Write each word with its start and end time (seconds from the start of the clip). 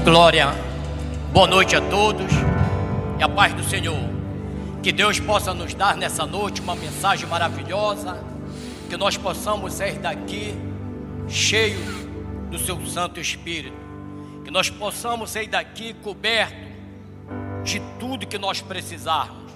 Oh, 0.00 0.02
glória. 0.02 0.48
Boa 1.30 1.46
noite 1.46 1.76
a 1.76 1.80
todos 1.80 2.32
e 3.18 3.22
a 3.22 3.28
paz 3.28 3.52
do 3.52 3.62
Senhor. 3.62 3.98
Que 4.82 4.92
Deus 4.92 5.20
possa 5.20 5.52
nos 5.52 5.74
dar 5.74 5.94
nessa 5.94 6.24
noite 6.24 6.62
uma 6.62 6.74
mensagem 6.74 7.28
maravilhosa, 7.28 8.18
que 8.88 8.96
nós 8.96 9.18
possamos 9.18 9.74
sair 9.74 9.98
daqui 9.98 10.54
cheios 11.28 12.06
do 12.50 12.58
seu 12.58 12.84
Santo 12.86 13.20
Espírito, 13.20 13.76
que 14.42 14.50
nós 14.50 14.70
possamos 14.70 15.30
sair 15.30 15.48
daqui 15.48 15.92
coberto 15.92 16.70
de 17.62 17.80
tudo 17.98 18.26
que 18.26 18.38
nós 18.38 18.62
precisarmos: 18.62 19.52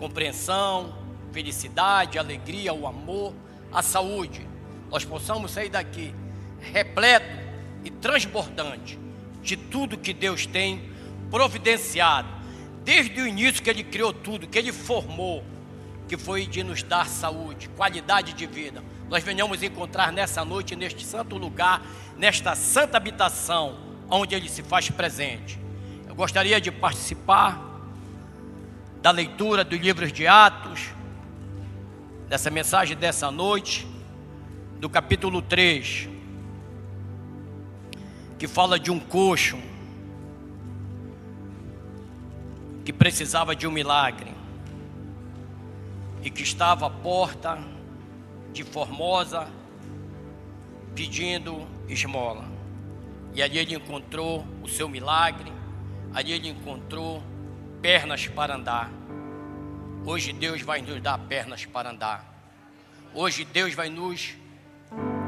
compreensão, 0.00 0.92
felicidade, 1.32 2.18
alegria, 2.18 2.74
o 2.74 2.88
amor, 2.88 3.32
a 3.72 3.82
saúde. 3.82 4.46
Nós 4.90 5.04
possamos 5.04 5.52
sair 5.52 5.68
daqui 5.68 6.12
repleto 6.60 7.38
e 7.84 7.90
transbordante 7.90 9.09
de 9.42 9.56
tudo 9.56 9.96
que 9.96 10.12
Deus 10.12 10.46
tem 10.46 10.90
providenciado, 11.30 12.28
desde 12.84 13.20
o 13.20 13.26
início 13.26 13.62
que 13.62 13.70
Ele 13.70 13.84
criou 13.84 14.12
tudo, 14.12 14.46
que 14.46 14.58
Ele 14.58 14.72
formou, 14.72 15.44
que 16.08 16.16
foi 16.16 16.46
de 16.46 16.62
nos 16.62 16.82
dar 16.82 17.06
saúde, 17.06 17.68
qualidade 17.70 18.32
de 18.32 18.46
vida. 18.46 18.82
Nós 19.08 19.22
venhamos 19.22 19.62
encontrar 19.62 20.12
nessa 20.12 20.44
noite, 20.44 20.74
neste 20.74 21.04
santo 21.04 21.36
lugar, 21.36 21.82
nesta 22.16 22.54
santa 22.54 22.96
habitação, 22.96 23.76
onde 24.08 24.34
Ele 24.34 24.48
se 24.48 24.62
faz 24.62 24.90
presente. 24.90 25.58
Eu 26.08 26.14
gostaria 26.14 26.60
de 26.60 26.70
participar 26.70 27.68
da 29.00 29.10
leitura 29.10 29.64
dos 29.64 29.78
livros 29.78 30.12
de 30.12 30.26
Atos, 30.26 30.90
dessa 32.28 32.50
mensagem 32.50 32.96
dessa 32.96 33.30
noite, 33.30 33.86
do 34.78 34.88
capítulo 34.88 35.40
3 35.42 36.09
que 38.40 38.48
fala 38.48 38.80
de 38.80 38.90
um 38.90 38.98
coxo 38.98 39.58
que 42.82 42.90
precisava 42.90 43.54
de 43.54 43.66
um 43.66 43.70
milagre 43.70 44.32
e 46.22 46.30
que 46.30 46.42
estava 46.42 46.86
à 46.86 46.90
porta 46.90 47.58
de 48.50 48.64
Formosa 48.64 49.46
pedindo 50.94 51.68
esmola. 51.86 52.48
E 53.34 53.42
ali 53.42 53.58
ele 53.58 53.74
encontrou 53.74 54.46
o 54.62 54.68
seu 54.68 54.88
milagre, 54.88 55.52
ali 56.14 56.32
ele 56.32 56.48
encontrou 56.48 57.22
pernas 57.82 58.26
para 58.26 58.56
andar. 58.56 58.90
Hoje 60.06 60.32
Deus 60.32 60.62
vai 60.62 60.80
nos 60.80 60.98
dar 61.02 61.18
pernas 61.18 61.66
para 61.66 61.90
andar. 61.90 62.24
Hoje 63.14 63.44
Deus 63.44 63.74
vai 63.74 63.90
nos 63.90 64.34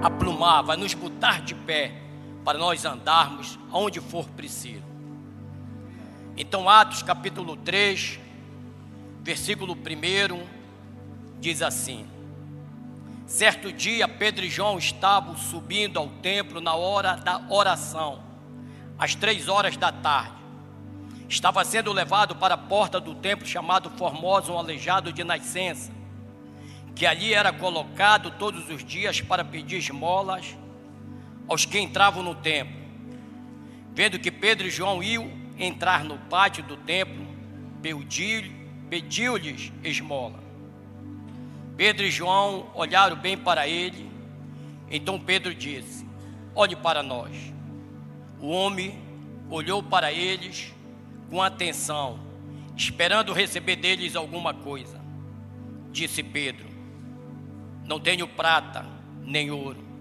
aplumar, 0.02 0.62
vai 0.62 0.78
nos 0.78 0.94
botar 0.94 1.42
de 1.42 1.54
pé 1.54 2.01
para 2.44 2.58
nós 2.58 2.84
andarmos 2.84 3.58
aonde 3.70 4.00
for 4.00 4.28
preciso. 4.30 4.82
Então, 6.36 6.68
Atos 6.68 7.02
capítulo 7.02 7.56
3, 7.56 8.18
versículo 9.22 9.74
1, 9.74 10.46
diz 11.38 11.62
assim: 11.62 12.06
Certo 13.26 13.72
dia, 13.72 14.08
Pedro 14.08 14.44
e 14.44 14.50
João 14.50 14.78
estavam 14.78 15.36
subindo 15.36 15.98
ao 15.98 16.08
templo 16.08 16.60
na 16.60 16.74
hora 16.74 17.16
da 17.16 17.42
oração, 17.48 18.22
às 18.98 19.14
três 19.14 19.48
horas 19.48 19.76
da 19.76 19.92
tarde. 19.92 20.42
Estava 21.28 21.64
sendo 21.64 21.92
levado 21.92 22.36
para 22.36 22.54
a 22.54 22.58
porta 22.58 23.00
do 23.00 23.14
templo 23.14 23.46
chamado 23.46 23.88
Formosa, 23.90 24.52
um 24.52 24.58
aleijado 24.58 25.12
de 25.12 25.24
nascença, 25.24 25.90
que 26.94 27.06
ali 27.06 27.32
era 27.32 27.52
colocado 27.52 28.30
todos 28.32 28.68
os 28.68 28.84
dias 28.84 29.20
para 29.20 29.44
pedir 29.44 29.78
esmolas 29.78 30.56
aos 31.48 31.64
que 31.64 31.78
entravam 31.78 32.22
no 32.22 32.34
templo. 32.34 32.80
Vendo 33.94 34.18
que 34.18 34.30
Pedro 34.30 34.66
e 34.66 34.70
João 34.70 35.02
iam 35.02 35.30
entrar 35.58 36.04
no 36.04 36.18
pátio 36.18 36.62
do 36.64 36.76
templo, 36.76 37.26
pediu-lhes 38.88 39.72
esmola. 39.84 40.42
Pedro 41.76 42.04
e 42.04 42.10
João 42.10 42.70
olharam 42.74 43.16
bem 43.16 43.36
para 43.36 43.66
ele. 43.66 44.10
Então 44.90 45.18
Pedro 45.18 45.54
disse: 45.54 46.06
Olhe 46.54 46.76
para 46.76 47.02
nós. 47.02 47.52
O 48.40 48.48
homem 48.48 48.98
olhou 49.50 49.82
para 49.82 50.12
eles 50.12 50.72
com 51.30 51.42
atenção, 51.42 52.18
esperando 52.76 53.32
receber 53.32 53.76
deles 53.76 54.16
alguma 54.16 54.54
coisa. 54.54 55.00
Disse 55.90 56.22
Pedro: 56.22 56.66
Não 57.84 58.00
tenho 58.00 58.26
prata 58.26 58.86
nem 59.22 59.50
ouro 59.50 59.91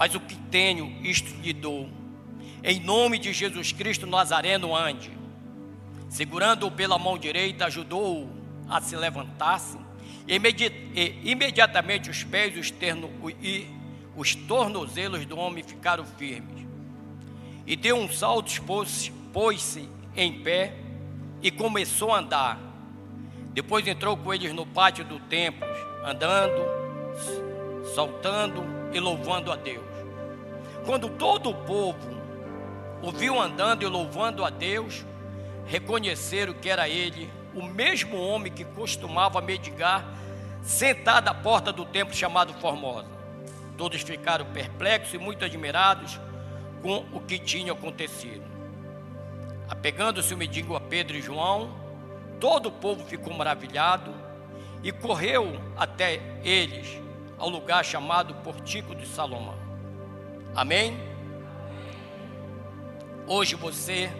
mas 0.00 0.14
o 0.14 0.20
que 0.20 0.34
tenho, 0.34 0.96
isto 1.02 1.30
lhe 1.42 1.52
dou. 1.52 1.86
Em 2.64 2.80
nome 2.80 3.18
de 3.18 3.34
Jesus 3.34 3.70
Cristo 3.70 4.06
Nazareno, 4.06 4.74
ande. 4.74 5.10
Segurando-o 6.08 6.70
pela 6.70 6.98
mão 6.98 7.18
direita, 7.18 7.66
ajudou-o 7.66 8.30
a 8.66 8.80
se 8.80 8.96
levantar-se. 8.96 9.76
E 10.26 11.30
imediatamente 11.30 12.08
os 12.08 12.24
pés 12.24 12.56
os 12.56 12.70
terno, 12.70 13.10
e 13.42 13.66
os 14.16 14.34
tornozelos 14.34 15.26
do 15.26 15.36
homem 15.36 15.62
ficaram 15.62 16.06
firmes. 16.06 16.66
E 17.66 17.76
deu 17.76 17.98
um 17.98 18.10
salto, 18.10 18.50
pôs-se 19.34 19.86
em 20.16 20.40
pé 20.40 20.76
e 21.42 21.50
começou 21.50 22.14
a 22.14 22.20
andar. 22.20 22.58
Depois 23.52 23.86
entrou 23.86 24.16
com 24.16 24.32
eles 24.32 24.54
no 24.54 24.64
pátio 24.64 25.04
do 25.04 25.20
templo, 25.20 25.68
andando, 26.02 26.62
saltando 27.94 28.64
e 28.94 28.98
louvando 28.98 29.52
a 29.52 29.56
Deus. 29.56 29.89
Quando 30.84 31.08
todo 31.10 31.50
o 31.50 31.54
povo 31.54 32.20
o 33.02 33.10
viu 33.10 33.40
andando 33.40 33.82
e 33.82 33.86
louvando 33.86 34.44
a 34.44 34.50
Deus, 34.50 35.04
reconheceram 35.66 36.52
que 36.54 36.68
era 36.68 36.88
ele, 36.88 37.30
o 37.54 37.62
mesmo 37.62 38.16
homem 38.20 38.52
que 38.52 38.64
costumava 38.64 39.40
medigar, 39.40 40.04
sentado 40.62 41.28
à 41.28 41.34
porta 41.34 41.72
do 41.72 41.84
templo 41.84 42.14
chamado 42.14 42.52
Formosa. 42.54 43.08
Todos 43.76 44.02
ficaram 44.02 44.44
perplexos 44.46 45.14
e 45.14 45.18
muito 45.18 45.44
admirados 45.44 46.20
com 46.82 47.06
o 47.12 47.20
que 47.20 47.38
tinha 47.38 47.72
acontecido. 47.72 48.44
Apegando-se 49.68 50.34
o 50.34 50.36
mendigo 50.36 50.74
a 50.74 50.80
Pedro 50.80 51.16
e 51.16 51.22
João, 51.22 51.70
todo 52.38 52.68
o 52.68 52.72
povo 52.72 53.04
ficou 53.04 53.32
maravilhado 53.32 54.12
e 54.82 54.90
correu 54.92 55.60
até 55.76 56.20
eles 56.42 57.00
ao 57.38 57.48
lugar 57.48 57.84
chamado 57.84 58.34
Portico 58.36 58.94
de 58.94 59.06
Salomão. 59.06 59.69
Amém? 60.54 60.98
Hoje 63.26 63.54
você 63.54 64.10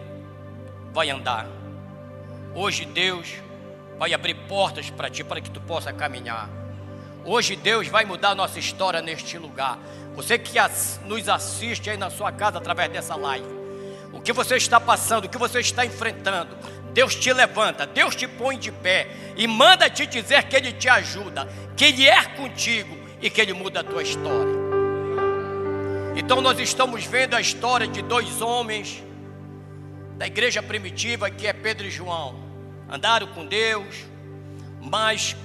vai 0.93 1.09
andar. 1.09 1.47
Hoje 2.55 2.85
Deus 2.85 3.33
vai 3.97 4.13
abrir 4.13 4.35
portas 4.47 4.89
para 4.89 5.09
ti 5.09 5.23
para 5.23 5.41
que 5.41 5.49
tu 5.49 5.59
possa 5.61 5.91
caminhar. 5.91 6.49
Hoje 7.25 7.55
Deus 7.55 7.87
vai 7.87 8.05
mudar 8.05 8.29
a 8.29 8.35
nossa 8.35 8.57
história 8.59 9.01
neste 9.01 9.37
lugar. 9.37 9.77
Você 10.15 10.37
que 10.39 10.57
nos 11.05 11.27
assiste 11.29 11.89
aí 11.89 11.97
na 11.97 12.09
sua 12.09 12.31
casa 12.31 12.57
através 12.57 12.91
dessa 12.91 13.15
live. 13.15 13.61
O 14.11 14.19
que 14.19 14.33
você 14.33 14.55
está 14.55 14.79
passando, 14.79 15.25
o 15.25 15.29
que 15.29 15.37
você 15.37 15.59
está 15.59 15.85
enfrentando, 15.85 16.57
Deus 16.93 17.15
te 17.15 17.31
levanta, 17.31 17.85
Deus 17.85 18.15
te 18.15 18.27
põe 18.27 18.57
de 18.57 18.71
pé 18.71 19.07
e 19.37 19.47
manda 19.47 19.89
te 19.89 20.05
dizer 20.05 20.43
que 20.43 20.55
Ele 20.55 20.73
te 20.73 20.89
ajuda, 20.89 21.47
que 21.77 21.85
Ele 21.85 22.07
é 22.07 22.23
contigo 22.25 22.97
e 23.21 23.29
que 23.29 23.39
Ele 23.39 23.53
muda 23.53 23.79
a 23.79 23.83
tua 23.83 24.03
história. 24.03 24.60
Então 26.13 26.41
nós 26.41 26.59
estamos 26.59 27.05
vendo 27.05 27.35
a 27.35 27.41
história 27.41 27.87
de 27.87 28.01
dois 28.01 28.41
homens 28.41 29.01
da 30.17 30.27
igreja 30.27 30.61
primitiva, 30.61 31.31
que 31.31 31.47
é 31.47 31.53
Pedro 31.53 31.87
e 31.87 31.89
João. 31.89 32.35
Andaram 32.89 33.27
com 33.27 33.45
Deus, 33.45 34.05
mas 34.81 35.37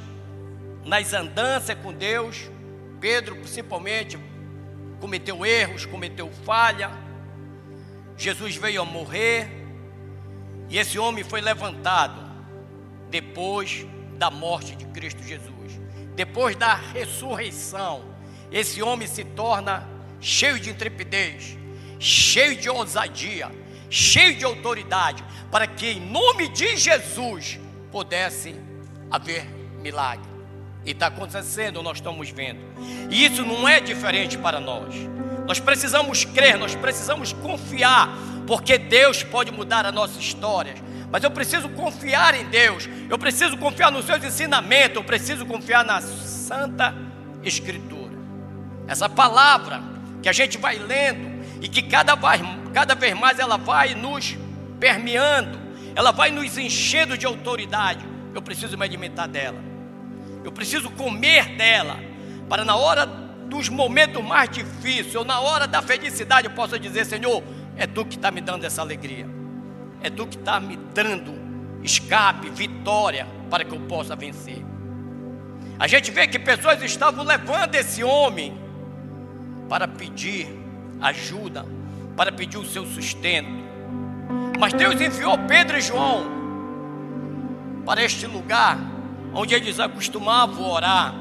nas 0.85 1.13
andanças 1.13 1.77
com 1.79 1.93
Deus, 1.93 2.51
Pedro 3.01 3.37
principalmente 3.37 4.19
cometeu 4.99 5.47
erros, 5.47 5.87
cometeu 5.87 6.31
falha. 6.45 6.91
Jesus 8.17 8.57
veio 8.57 8.83
a 8.83 8.85
morrer 8.85 9.49
e 10.69 10.79
esse 10.79 10.99
homem 10.99 11.23
foi 11.23 11.41
levantado 11.41 12.21
depois 13.09 13.87
da 14.19 14.33
morte 14.33 14.75
de 14.75 14.85
Cristo 14.87 15.23
Jesus. 15.23 15.81
Depois 16.17 16.57
da 16.57 16.75
ressurreição, 16.75 18.05
esse 18.51 18.83
homem 18.83 19.07
se 19.07 19.23
torna 19.23 19.96
cheio 20.21 20.59
de 20.59 20.71
intrepidez, 20.71 21.57
cheio 21.99 22.57
de 22.57 22.69
ousadia, 22.69 23.51
cheio 23.91 24.37
de 24.37 24.45
autoridade, 24.45 25.25
para 25.51 25.67
que 25.67 25.87
em 25.87 26.01
nome 26.01 26.49
de 26.49 26.77
Jesus 26.77 27.59
pudesse 27.91 28.55
haver 29.11 29.47
milagre. 29.81 30.37
E 30.85 30.93
está 30.93 31.09
acontecendo, 31.09 31.83
nós 31.83 31.99
estamos 31.99 32.31
vendo. 32.31 32.61
E 33.11 33.25
isso 33.25 33.45
não 33.45 33.69
é 33.69 33.81
diferente 33.81 34.39
para 34.39 34.61
nós. 34.61 34.95
Nós 35.47 35.59
precisamos 35.59 36.25
crer, 36.25 36.59
nós 36.59 36.75
precisamos 36.75 37.33
confiar, 37.33 38.09
porque 38.47 38.79
Deus 38.79 39.23
pode 39.23 39.51
mudar 39.51 39.85
a 39.85 39.93
nossa 39.93 40.19
história. 40.21 40.75
Mas 41.11 41.23
eu 41.23 41.31
preciso 41.31 41.69
confiar 41.71 42.35
em 42.35 42.45
Deus, 42.47 42.89
eu 43.09 43.19
preciso 43.19 43.57
confiar 43.57 43.91
nos 43.91 44.05
seus 44.05 44.23
ensinamentos, 44.23 44.97
eu 44.97 45.05
preciso 45.05 45.47
confiar 45.47 45.85
na 45.85 46.01
Santa 46.01 46.95
Escritura. 47.43 48.13
Essa 48.89 49.09
palavra 49.09 49.96
que 50.23 50.29
a 50.29 50.33
gente 50.33 50.59
vai 50.59 50.79
lendo 50.79 51.45
e 51.61 51.69
que 51.69 51.83
cada, 51.83 52.17
cada 52.73 52.95
vez 52.95 53.15
mais 53.15 53.39
ela 53.39 53.57
vai 53.57 53.95
nos 53.95 54.37
permeando, 54.79 55.59
ela 55.95 56.11
vai 56.13 56.31
nos 56.31 56.59
enchendo 56.59 57.17
de 57.17 57.27
autoridade. 57.27 58.05
Eu 58.35 58.43
preciso 58.43 58.77
me 58.77 58.85
alimentar 58.85 59.27
dela, 59.27 59.59
eu 60.45 60.53
preciso 60.53 60.91
comer 60.91 61.57
dela, 61.57 61.99
para 62.49 62.65
na 62.65 62.77
hora 62.77 63.07
dos 63.07 63.69
momentos 63.69 64.23
mais 64.23 64.51
difíceis, 64.51 65.15
ou 65.15 65.25
na 65.25 65.41
hora 65.41 65.67
da 65.67 65.81
felicidade, 65.81 66.47
eu 66.47 66.53
possa 66.53 66.79
dizer: 66.79 67.07
Senhor, 67.07 67.43
é 67.77 67.87
tu 67.87 68.05
que 68.05 68.17
está 68.17 68.31
me 68.31 68.41
dando 68.41 68.65
essa 68.65 68.83
alegria, 68.83 69.27
é 70.03 70.11
tu 70.11 70.27
que 70.27 70.37
está 70.37 70.61
me 70.61 70.77
dando 70.77 71.35
escape, 71.83 72.51
vitória, 72.51 73.27
para 73.49 73.65
que 73.65 73.75
eu 73.75 73.81
possa 73.81 74.15
vencer. 74.17 74.63
A 75.79 75.87
gente 75.87 76.11
vê 76.11 76.27
que 76.27 76.39
pessoas 76.39 76.83
estavam 76.83 77.25
levando 77.25 77.75
esse 77.75 78.03
homem 78.03 78.66
para 79.69 79.87
pedir 79.87 80.49
ajuda, 81.01 81.67
para 82.17 82.33
pedir 82.33 82.59
o 82.59 82.65
seu 82.65 82.87
sustento. 82.87 83.49
Mas 84.59 84.73
Deus 84.73 85.01
enviou 85.01 85.37
Pedro 85.47 85.77
e 85.77 85.81
João 85.81 86.37
para 87.85 88.03
este 88.03 88.27
lugar 88.27 88.79
onde 89.33 89.55
eles 89.55 89.79
acostumavam 89.79 90.69
orar, 90.69 91.15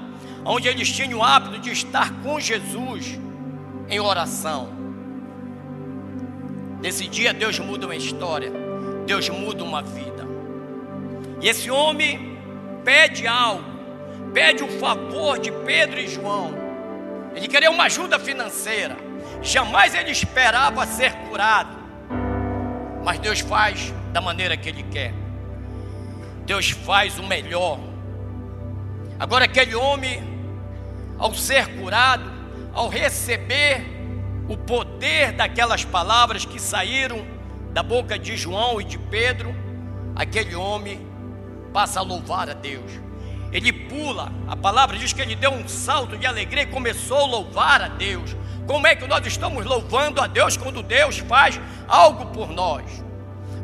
onde 0.46 0.68
eles 0.68 0.90
tinham 0.90 1.20
o 1.20 1.24
hábito 1.24 1.60
de 1.60 1.72
estar 1.72 2.12
com 2.24 2.40
Jesus 2.40 3.20
em 3.90 4.00
oração. 4.00 4.70
Nesse 6.82 7.08
dia 7.08 7.34
Deus 7.34 7.60
muda 7.60 7.86
uma 7.86 7.96
história, 7.96 8.52
Deus 9.06 9.28
muda 9.30 9.64
uma 9.64 9.82
vida. 9.82 10.26
E 11.42 11.48
esse 11.48 11.70
homem 11.70 12.38
pede 12.84 13.28
algo, 13.28 13.64
pede 14.34 14.64
o 14.64 14.68
favor 14.80 15.38
de 15.38 15.52
Pedro 15.52 16.00
e 16.00 16.08
João. 16.08 16.65
Ele 17.36 17.48
queria 17.48 17.70
uma 17.70 17.84
ajuda 17.84 18.18
financeira. 18.18 18.96
Jamais 19.42 19.94
ele 19.94 20.10
esperava 20.10 20.88
ser 20.88 21.12
curado. 21.28 21.78
Mas 23.04 23.20
Deus 23.20 23.42
faz 23.42 23.94
da 24.14 24.22
maneira 24.22 24.56
que 24.56 24.70
Ele 24.70 24.84
quer. 24.84 25.14
Deus 26.46 26.70
faz 26.70 27.20
o 27.20 27.24
melhor. 27.24 27.80
Agora, 29.20 29.46
aquele 29.46 29.76
homem, 29.76 30.24
ao 31.20 31.34
ser 31.36 31.68
curado, 31.78 32.32
ao 32.74 32.88
receber 32.88 33.86
o 34.48 34.58
poder 34.58 35.34
daquelas 35.34 35.84
palavras 35.84 36.46
que 36.46 36.60
saíram 36.60 37.26
da 37.72 37.84
boca 37.84 38.18
de 38.18 38.38
João 38.38 38.80
e 38.80 38.84
de 38.84 38.98
Pedro, 38.98 39.54
aquele 40.16 40.56
homem 40.56 41.06
passa 41.74 42.00
a 42.00 42.04
louvar 42.04 42.50
a 42.50 42.54
Deus. 42.54 43.05
Ele 43.56 43.72
pula, 43.72 44.34
a 44.50 44.56
palavra 44.58 44.98
diz 44.98 45.14
que 45.14 45.22
ele 45.22 45.34
deu 45.34 45.50
um 45.50 45.66
salto 45.66 46.18
de 46.18 46.28
alegria 46.28 46.64
e 46.64 46.66
começou 46.66 47.20
a 47.20 47.26
louvar 47.26 47.82
a 47.82 47.88
Deus. 47.88 48.36
Como 48.68 48.86
é 48.86 48.98
que 48.98 49.08
nós 49.08 49.26
estamos 49.26 49.66
louvando 49.66 50.20
a 50.20 50.28
Deus 50.28 50.58
quando 50.58 50.84
Deus 50.84 51.20
faz 51.20 51.58
algo 51.88 52.26
por 52.34 52.50
nós? 52.50 53.05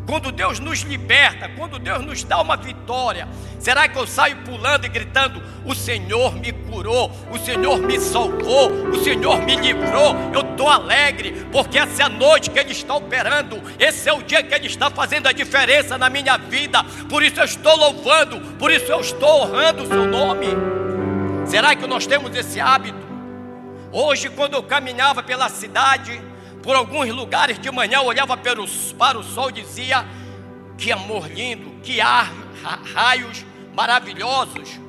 Quando 0.07 0.31
Deus 0.31 0.59
nos 0.59 0.81
liberta, 0.81 1.48
quando 1.50 1.77
Deus 1.77 2.03
nos 2.03 2.24
dá 2.24 2.42
uma 2.42 2.57
vitória, 2.57 3.27
será 3.59 3.88
que 3.88 3.98
eu 3.98 4.07
saio 4.07 4.38
pulando 4.38 4.86
e 4.86 4.89
gritando: 4.89 5.42
O 5.63 5.75
Senhor 5.75 6.36
me 6.36 6.51
curou, 6.51 7.12
o 7.31 7.38
Senhor 7.38 7.77
me 7.80 8.00
salvou, 8.00 8.71
o 8.89 9.03
Senhor 9.03 9.42
me 9.44 9.56
livrou? 9.56 10.15
Eu 10.33 10.42
estou 10.42 10.68
alegre, 10.68 11.45
porque 11.51 11.77
essa 11.77 12.01
é 12.01 12.06
a 12.06 12.09
noite 12.09 12.50
que 12.50 12.59
Ele 12.59 12.71
está 12.71 12.95
operando, 12.95 13.62
esse 13.80 14.09
é 14.09 14.13
o 14.13 14.24
dia 14.24 14.44
que 14.44 14.53
Ele 14.53 14.68
está 14.68 14.89
fazendo 14.89 15.27
a 15.27 15.31
diferença 15.31 15.98
na 15.98 16.09
minha 16.09 16.36
vida, 16.38 16.83
por 17.07 17.24
isso 17.24 17.39
eu 17.39 17.45
estou 17.45 17.75
louvando, 17.77 18.39
por 18.57 18.71
isso 18.71 18.92
eu 18.92 19.00
estou 19.00 19.44
honrando 19.44 19.83
o 19.83 19.88
Seu 19.88 20.06
nome. 20.06 20.48
Será 21.45 21.75
que 21.75 21.86
nós 21.86 22.07
temos 22.07 22.36
esse 22.36 22.59
hábito? 22.59 23.00
Hoje, 23.92 24.30
quando 24.30 24.53
eu 24.53 24.63
caminhava 24.63 25.21
pela 25.21 25.50
cidade, 25.50 26.19
por 26.61 26.75
alguns 26.75 27.09
lugares 27.09 27.57
de 27.59 27.71
manhã, 27.71 28.01
olhava 28.01 28.37
para 28.37 28.61
o, 28.61 28.67
para 28.95 29.17
o 29.17 29.23
sol 29.23 29.49
e 29.49 29.53
dizia: 29.53 30.05
Que 30.77 30.91
amor 30.91 31.27
lindo, 31.27 31.81
que 31.81 31.99
ar, 31.99 32.31
raios 32.93 33.45
maravilhosos, 33.73 34.79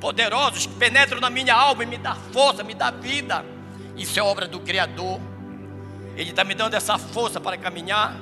poderosos, 0.00 0.66
que 0.66 0.74
penetram 0.74 1.20
na 1.20 1.30
minha 1.30 1.54
alma 1.54 1.82
e 1.82 1.86
me 1.86 1.96
dá 1.96 2.14
força, 2.14 2.62
me 2.62 2.74
dá 2.74 2.90
vida. 2.90 3.44
Isso 3.96 4.18
é 4.18 4.22
obra 4.22 4.46
do 4.46 4.60
Criador. 4.60 5.20
Ele 6.16 6.30
está 6.30 6.44
me 6.44 6.54
dando 6.54 6.74
essa 6.74 6.98
força 6.98 7.40
para 7.40 7.56
caminhar. 7.56 8.16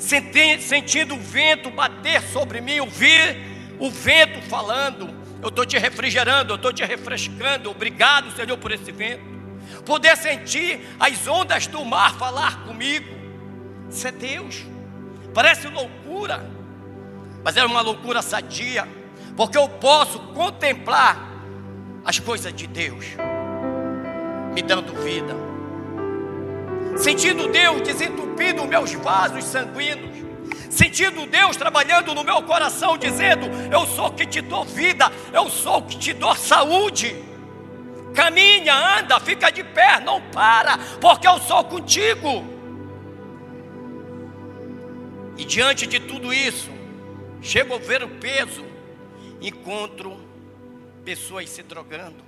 Sentindo 0.00 1.14
o 1.14 1.20
vento 1.20 1.70
bater 1.70 2.22
sobre 2.22 2.60
mim, 2.60 2.80
ouvir 2.80 3.36
o 3.78 3.90
vento 3.90 4.40
falando. 4.48 5.16
Eu 5.40 5.50
estou 5.50 5.64
te 5.64 5.78
refrigerando, 5.78 6.52
eu 6.52 6.56
estou 6.56 6.72
te 6.72 6.84
refrescando. 6.84 7.70
Obrigado, 7.70 8.34
Senhor, 8.34 8.56
por 8.58 8.72
esse 8.72 8.90
vento 8.90 9.37
poder 9.88 10.18
sentir 10.18 10.86
as 11.00 11.26
ondas 11.26 11.66
do 11.66 11.82
mar 11.82 12.14
falar 12.18 12.62
comigo. 12.64 13.08
Isso 13.88 14.06
é 14.06 14.12
Deus. 14.12 14.66
Parece 15.32 15.66
loucura, 15.66 16.44
mas 17.42 17.56
é 17.56 17.64
uma 17.64 17.80
loucura 17.80 18.20
sadia, 18.20 18.86
porque 19.34 19.56
eu 19.56 19.66
posso 19.66 20.18
contemplar 20.34 21.26
as 22.04 22.18
coisas 22.18 22.52
de 22.52 22.66
Deus, 22.66 23.06
me 24.52 24.60
dando 24.60 24.92
vida, 25.02 25.34
sentindo 26.98 27.48
Deus 27.48 27.80
desentupindo 27.80 28.66
meus 28.66 28.92
vasos 28.92 29.44
sanguíneos, 29.44 30.18
sentindo 30.68 31.26
Deus 31.26 31.56
trabalhando 31.56 32.14
no 32.14 32.22
meu 32.22 32.42
coração, 32.42 32.98
dizendo: 32.98 33.46
Eu 33.72 33.86
sou 33.86 34.10
que 34.10 34.26
te 34.26 34.42
dou 34.42 34.64
vida, 34.64 35.10
eu 35.32 35.48
sou 35.48 35.80
que 35.80 35.96
te 35.96 36.12
dou 36.12 36.34
saúde. 36.34 37.27
Caminha, 38.14 38.98
anda, 38.98 39.20
fica 39.20 39.50
de 39.50 39.62
pé, 39.62 40.00
não 40.00 40.20
para, 40.30 40.78
porque 41.00 41.26
eu 41.26 41.38
sou 41.38 41.64
contigo. 41.64 42.44
E 45.36 45.44
diante 45.44 45.86
de 45.86 46.00
tudo 46.00 46.32
isso, 46.32 46.70
chego 47.40 47.74
a 47.74 47.78
ver 47.78 48.02
o 48.02 48.08
peso, 48.08 48.64
encontro 49.40 50.16
pessoas 51.04 51.48
se 51.48 51.62
drogando, 51.62 52.24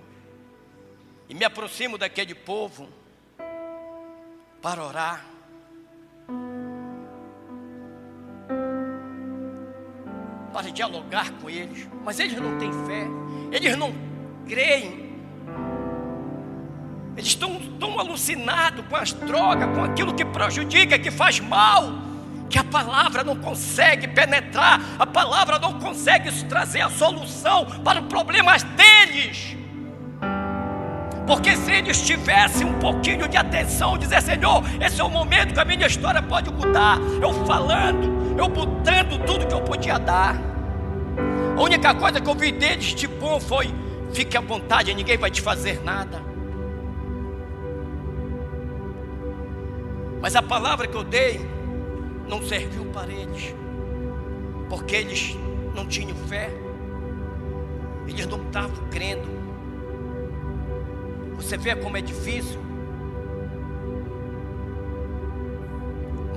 e 1.28 1.34
me 1.34 1.44
aproximo 1.44 1.98
daquele 1.98 2.34
povo 2.34 2.88
para 4.62 4.84
orar. 4.84 5.26
Para 10.52 10.70
dialogar 10.70 11.30
com 11.40 11.48
eles, 11.48 11.88
mas 12.04 12.18
eles 12.20 12.38
não 12.38 12.58
têm 12.58 12.72
fé, 12.86 13.06
eles 13.52 13.76
não 13.76 13.92
creem 14.48 15.09
eles 17.16 17.28
estão 17.28 17.60
tão 17.78 17.98
alucinados 17.98 18.84
com 18.88 18.96
as 18.96 19.12
drogas, 19.12 19.76
com 19.76 19.84
aquilo 19.84 20.14
que 20.14 20.24
prejudica, 20.24 20.98
que 20.98 21.10
faz 21.10 21.40
mal, 21.40 21.92
que 22.48 22.58
a 22.58 22.64
palavra 22.64 23.22
não 23.22 23.36
consegue 23.36 24.08
penetrar, 24.08 24.80
a 24.98 25.06
palavra 25.06 25.58
não 25.58 25.78
consegue 25.78 26.30
trazer 26.44 26.80
a 26.80 26.90
solução 26.90 27.66
para 27.84 28.00
os 28.00 28.06
problemas 28.06 28.62
deles. 28.62 29.56
Porque 31.26 31.54
se 31.56 31.70
eles 31.70 32.00
tivessem 32.02 32.66
um 32.66 32.78
pouquinho 32.80 33.28
de 33.28 33.36
atenção, 33.36 33.96
dizer, 33.96 34.20
Senhor, 34.20 34.64
esse 34.80 35.00
é 35.00 35.04
o 35.04 35.08
momento 35.08 35.54
que 35.54 35.60
a 35.60 35.64
minha 35.64 35.86
história 35.86 36.20
pode 36.20 36.50
mudar. 36.50 36.98
Eu 37.22 37.32
falando, 37.46 38.36
eu 38.36 38.48
botando 38.48 39.24
tudo 39.24 39.46
que 39.46 39.54
eu 39.54 39.60
podia 39.60 39.98
dar. 39.98 40.34
A 41.56 41.62
única 41.62 41.94
coisa 41.94 42.20
que 42.20 42.28
eu 42.28 42.34
vi 42.34 42.50
deles 42.50 42.94
de 42.94 43.06
bom 43.06 43.38
foi: 43.38 43.72
fique 44.12 44.36
à 44.36 44.40
vontade, 44.40 44.92
ninguém 44.92 45.16
vai 45.16 45.30
te 45.30 45.40
fazer 45.40 45.80
nada. 45.84 46.29
Mas 50.20 50.36
a 50.36 50.42
palavra 50.42 50.86
que 50.86 50.96
eu 50.96 51.02
dei 51.02 51.40
não 52.28 52.42
serviu 52.42 52.84
para 52.86 53.10
eles, 53.10 53.54
porque 54.68 54.96
eles 54.96 55.36
não 55.74 55.86
tinham 55.86 56.16
fé, 56.28 56.50
eles 58.06 58.26
não 58.26 58.42
estavam 58.42 58.88
crendo. 58.90 59.28
Você 61.36 61.56
vê 61.56 61.74
como 61.74 61.96
é 61.96 62.02
difícil. 62.02 62.69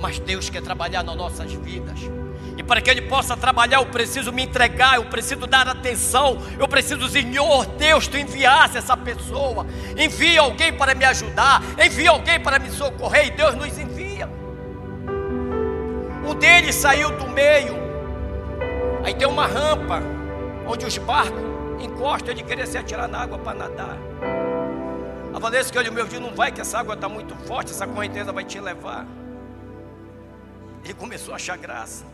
Mas 0.04 0.18
Deus 0.18 0.50
quer 0.50 0.60
trabalhar 0.60 1.02
nas 1.02 1.16
nossas 1.16 1.50
vidas. 1.54 1.98
E 2.58 2.62
para 2.62 2.82
que 2.82 2.90
Ele 2.90 3.00
possa 3.00 3.34
trabalhar, 3.34 3.78
eu 3.78 3.86
preciso 3.86 4.30
me 4.30 4.42
entregar, 4.42 4.96
eu 4.96 5.06
preciso 5.06 5.46
dar 5.46 5.66
atenção, 5.66 6.36
eu 6.58 6.68
preciso, 6.68 7.08
Senhor 7.08 7.64
Deus, 7.78 8.06
tu 8.06 8.18
enviasse 8.18 8.76
essa 8.76 8.98
pessoa, 8.98 9.66
envia 9.96 10.42
alguém 10.42 10.74
para 10.74 10.94
me 10.94 11.06
ajudar, 11.06 11.62
envia 11.82 12.10
alguém 12.10 12.38
para 12.38 12.58
me 12.58 12.70
socorrer, 12.70 13.28
e 13.28 13.30
Deus 13.30 13.54
nos 13.54 13.78
envia. 13.78 14.28
Um 16.22 16.34
deles 16.34 16.74
saiu 16.74 17.10
do 17.12 17.26
meio, 17.26 17.74
aí 19.04 19.14
tem 19.14 19.26
uma 19.26 19.46
rampa, 19.46 20.02
onde 20.66 20.84
os 20.84 20.98
barcos 20.98 21.40
encostam, 21.80 22.34
ele 22.34 22.42
queria 22.42 22.66
se 22.66 22.76
atirar 22.76 23.08
na 23.08 23.22
água 23.22 23.38
para 23.38 23.56
nadar. 23.56 23.96
A 25.32 25.38
Vanessa 25.38 25.72
que 25.72 25.78
olha 25.78 25.90
meu 25.90 26.06
dia, 26.06 26.20
não 26.20 26.34
vai 26.34 26.52
que 26.52 26.60
essa 26.60 26.78
água 26.78 26.92
está 26.92 27.08
muito 27.08 27.34
forte, 27.46 27.70
essa 27.70 27.86
correnteza 27.86 28.30
vai 28.32 28.44
te 28.44 28.60
levar. 28.60 29.06
Ele 30.84 30.94
começou 30.94 31.32
a 31.32 31.36
achar 31.36 31.56
graça. 31.56 32.04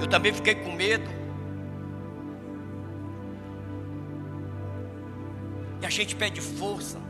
Eu 0.00 0.06
também 0.06 0.32
fiquei 0.32 0.54
com 0.54 0.72
medo. 0.72 1.08
E 5.80 5.86
a 5.86 5.90
gente 5.90 6.14
pede 6.14 6.40
força. 6.40 7.00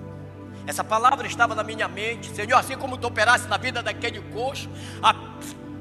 Essa 0.66 0.85
palavra 0.85 1.26
estava 1.26 1.54
na 1.54 1.64
minha 1.64 1.88
mente, 1.88 2.31
Senhor, 2.31 2.57
assim 2.57 2.76
como 2.76 2.97
tu 2.97 3.09
operasse 3.09 3.49
na 3.49 3.57
vida 3.57 3.83
daquele 3.83 4.21
coxo, 4.33 4.71
a, 5.02 5.12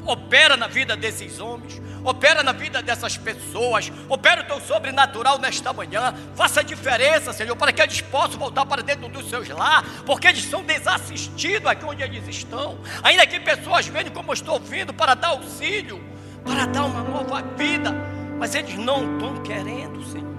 opera 0.06 0.58
na 0.58 0.68
vida 0.68 0.96
desses 0.96 1.40
homens, 1.40 1.82
opera 2.04 2.44
na 2.44 2.52
vida 2.52 2.82
dessas 2.82 3.18
pessoas, 3.18 3.92
opera 4.10 4.42
o 4.42 4.44
teu 4.46 4.60
sobrenatural 4.62 5.38
nesta 5.38 5.72
manhã, 5.72 6.14
faça 6.36 6.64
diferença, 6.64 7.34
Senhor, 7.34 7.56
para 7.56 7.72
que 7.72 7.82
eles 7.82 8.02
possam 8.02 8.40
voltar 8.40 8.66
para 8.66 8.82
dentro 8.82 9.08
dos 9.08 9.30
seus 9.30 9.48
lar, 9.50 9.84
porque 10.06 10.28
eles 10.28 10.44
são 10.44 10.64
desassistidos 10.64 11.68
aqui 11.68 11.86
onde 11.86 12.04
eles 12.04 12.28
estão, 12.28 12.80
ainda 13.04 13.26
que 13.28 13.40
pessoas 13.40 13.88
venham 13.88 14.12
como 14.12 14.32
eu 14.32 14.34
estou 14.34 14.60
vindo 14.60 14.94
para 14.94 15.14
dar 15.14 15.30
auxílio, 15.30 16.04
para 16.44 16.66
dar 16.66 16.86
uma 16.86 17.04
nova 17.04 17.42
vida, 17.56 17.94
mas 18.38 18.56
eles 18.56 18.76
não 18.76 19.14
estão 19.14 19.44
querendo, 19.44 20.04
Senhor. 20.06 20.32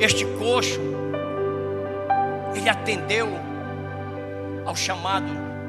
Este 0.00 0.24
coxo, 0.24 0.80
ele 2.54 2.68
atendeu 2.68 3.28
ao 4.64 4.74
chamado 4.74 5.28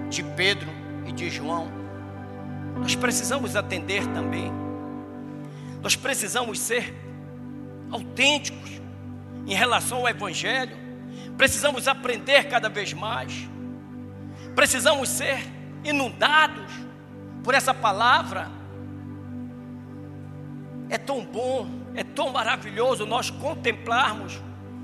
de 0.09 0.23
Pedro 0.23 0.72
e 1.05 1.11
de 1.11 1.29
João. 1.29 1.71
Nós 2.79 2.95
precisamos 2.95 3.55
atender 3.55 4.05
também. 4.07 4.51
Nós 5.81 5.95
precisamos 5.95 6.59
ser 6.59 6.93
autênticos 7.91 8.81
em 9.45 9.53
relação 9.53 9.99
ao 9.99 10.09
Evangelho. 10.09 10.75
Precisamos 11.37 11.87
aprender 11.87 12.45
cada 12.45 12.69
vez 12.69 12.93
mais. 12.93 13.47
Precisamos 14.55 15.09
ser 15.09 15.39
inundados 15.83 16.71
por 17.43 17.53
essa 17.53 17.73
palavra. 17.73 18.49
É 20.89 20.97
tão 20.97 21.25
bom, 21.25 21.67
é 21.95 22.03
tão 22.03 22.31
maravilhoso 22.31 23.05
nós 23.05 23.29
contemplarmos 23.29 24.41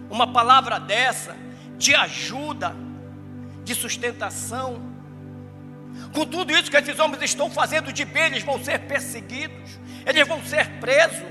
uma 0.09 0.31
palavra 0.31 0.79
dessa 0.79 1.35
de 1.77 1.95
ajuda, 1.95 2.75
de 3.63 3.73
sustentação. 3.73 4.88
Com 6.13 6.25
tudo 6.25 6.51
isso 6.51 6.71
que 6.71 6.77
esses 6.77 6.97
homens 6.99 7.21
estão 7.23 7.49
fazendo 7.49 7.93
de 7.93 8.03
bem, 8.03 8.25
eles 8.25 8.43
vão 8.43 8.63
ser 8.63 8.79
perseguidos, 8.79 9.79
eles 10.05 10.27
vão 10.27 10.43
ser 10.43 10.67
presos, 10.79 11.23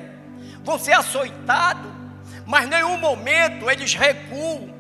vão 0.65 0.79
ser 0.79 0.93
açoitados, 0.93 1.91
mas 2.47 2.69
nenhum 2.69 2.97
momento 2.97 3.71
eles 3.71 3.95
recuam, 3.95 4.73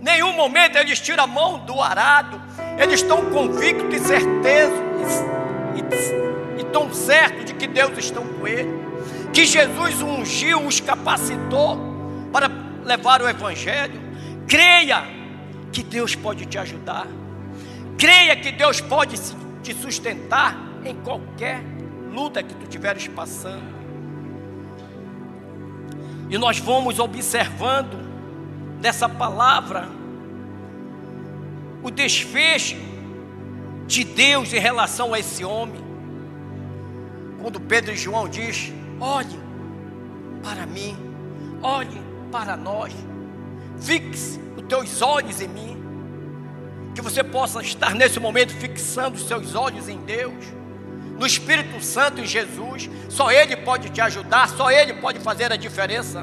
nenhum 0.00 0.32
momento 0.34 0.76
eles 0.76 1.00
tiram 1.00 1.24
a 1.24 1.26
mão 1.26 1.64
do 1.64 1.80
arado, 1.80 2.40
eles 2.78 3.00
estão 3.00 3.30
convictos 3.30 3.94
e 3.94 3.98
certezos 3.98 5.24
e, 5.74 6.58
e, 6.58 6.60
e 6.60 6.64
tão 6.64 6.92
certos 6.92 7.46
de 7.46 7.54
que 7.54 7.66
Deus 7.66 7.96
está 7.96 8.20
com 8.20 8.46
eles, 8.46 8.72
que 9.32 9.46
Jesus 9.46 10.02
ungiu, 10.02 10.66
os 10.66 10.80
capacitou 10.80 11.78
para 12.32 12.50
levar 12.84 13.22
o 13.22 13.28
Evangelho. 13.28 14.00
Creia 14.46 15.02
que 15.72 15.82
Deus 15.82 16.14
pode 16.14 16.46
te 16.46 16.56
ajudar. 16.58 17.06
Creia 17.98 18.36
que 18.36 18.52
Deus 18.52 18.80
pode 18.80 19.18
te 19.66 19.74
sustentar 19.74 20.56
em 20.84 20.94
qualquer 20.94 21.60
luta 22.12 22.40
que 22.40 22.54
tu 22.54 22.62
estiveres 22.62 23.08
passando. 23.08 23.74
E 26.30 26.38
nós 26.38 26.60
vamos 26.60 27.00
observando 27.00 27.96
dessa 28.80 29.08
palavra 29.08 29.88
o 31.82 31.90
desfecho 31.90 32.76
de 33.88 34.04
Deus 34.04 34.52
em 34.52 34.60
relação 34.60 35.12
a 35.12 35.18
esse 35.18 35.44
homem. 35.44 35.84
Quando 37.42 37.60
Pedro 37.60 37.92
e 37.92 37.96
João 37.96 38.28
diz: 38.28 38.72
"Olhe 39.00 39.38
para 40.44 40.64
mim, 40.64 40.96
olhe 41.60 42.00
para 42.30 42.56
nós, 42.56 42.94
fixe 43.80 44.40
os 44.56 44.62
teus 44.62 45.02
olhos 45.02 45.40
em 45.40 45.48
mim, 45.48 45.75
que 46.96 47.02
você 47.02 47.22
possa 47.22 47.60
estar 47.60 47.94
nesse 47.94 48.18
momento 48.18 48.54
fixando 48.54 49.16
os 49.16 49.28
seus 49.28 49.54
olhos 49.54 49.86
em 49.86 49.98
Deus, 49.98 50.46
no 51.18 51.26
Espírito 51.26 51.78
Santo 51.84 52.22
em 52.22 52.26
Jesus. 52.26 52.88
Só 53.10 53.30
Ele 53.30 53.54
pode 53.54 53.90
te 53.90 54.00
ajudar, 54.00 54.48
só 54.48 54.70
Ele 54.70 54.94
pode 54.94 55.20
fazer 55.20 55.52
a 55.52 55.56
diferença 55.56 56.22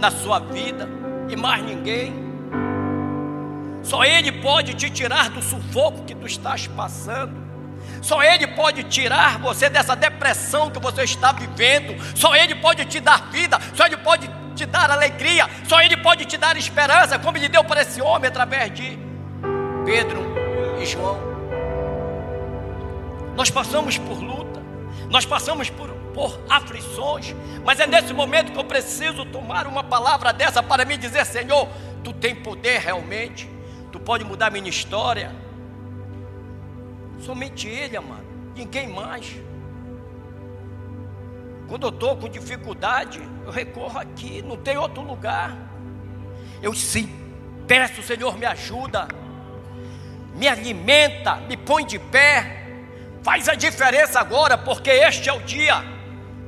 na 0.00 0.10
sua 0.10 0.38
vida 0.38 0.88
e 1.28 1.36
mais 1.36 1.62
ninguém. 1.62 2.14
Só 3.82 4.04
Ele 4.04 4.32
pode 4.32 4.72
te 4.72 4.88
tirar 4.88 5.28
do 5.28 5.42
sufoco 5.42 6.04
que 6.04 6.14
tu 6.14 6.26
estás 6.26 6.66
passando. 6.66 7.36
Só 8.00 8.22
Ele 8.22 8.46
pode 8.46 8.84
tirar 8.84 9.38
você 9.38 9.68
dessa 9.68 9.94
depressão 9.94 10.70
que 10.70 10.80
você 10.80 11.02
está 11.02 11.30
vivendo. 11.30 11.94
Só 12.16 12.34
Ele 12.34 12.54
pode 12.54 12.86
te 12.86 13.00
dar 13.00 13.30
vida. 13.30 13.60
Só 13.74 13.84
Ele 13.84 13.98
pode 13.98 14.30
te 14.54 14.64
dar 14.64 14.90
alegria. 14.90 15.46
Só 15.68 15.78
Ele 15.82 15.98
pode 15.98 16.24
te 16.24 16.38
dar 16.38 16.56
esperança, 16.56 17.18
como 17.18 17.36
Ele 17.36 17.50
deu 17.50 17.62
para 17.62 17.82
esse 17.82 18.00
homem 18.00 18.28
através 18.28 18.72
de 18.72 19.05
Pedro 19.86 20.20
e 20.82 20.84
João. 20.84 21.16
Nós 23.36 23.50
passamos 23.50 23.96
por 23.96 24.20
luta, 24.20 24.60
nós 25.08 25.24
passamos 25.24 25.70
por, 25.70 25.88
por 26.12 26.40
aflições, 26.50 27.36
mas 27.64 27.78
é 27.78 27.86
nesse 27.86 28.12
momento 28.12 28.50
que 28.50 28.58
eu 28.58 28.64
preciso 28.64 29.24
tomar 29.26 29.64
uma 29.68 29.84
palavra 29.84 30.32
dessa 30.32 30.60
para 30.60 30.84
me 30.84 30.96
dizer: 30.96 31.24
Senhor, 31.24 31.68
tu 32.02 32.12
tem 32.12 32.34
poder 32.34 32.80
realmente, 32.80 33.48
tu 33.92 34.00
pode 34.00 34.24
mudar 34.24 34.50
minha 34.50 34.68
história. 34.68 35.32
Somente 37.20 37.68
Ele, 37.68 37.96
amado, 37.96 38.26
ninguém 38.56 38.88
mais. 38.88 39.36
Quando 41.68 41.84
eu 41.86 41.90
estou 41.90 42.16
com 42.16 42.28
dificuldade, 42.28 43.20
eu 43.44 43.52
recorro 43.52 44.00
aqui, 44.00 44.42
não 44.42 44.56
tem 44.56 44.76
outro 44.76 45.02
lugar. 45.02 45.56
Eu 46.60 46.74
sim, 46.74 47.08
peço, 47.68 48.02
Senhor, 48.02 48.36
me 48.36 48.46
ajuda 48.46 49.06
me 50.36 50.46
alimenta, 50.46 51.36
me 51.48 51.56
põe 51.56 51.84
de 51.84 51.98
pé. 51.98 52.64
Faz 53.22 53.48
a 53.48 53.54
diferença 53.54 54.20
agora, 54.20 54.56
porque 54.56 54.90
este 54.90 55.28
é 55.28 55.32
o 55.32 55.40
dia 55.40 55.82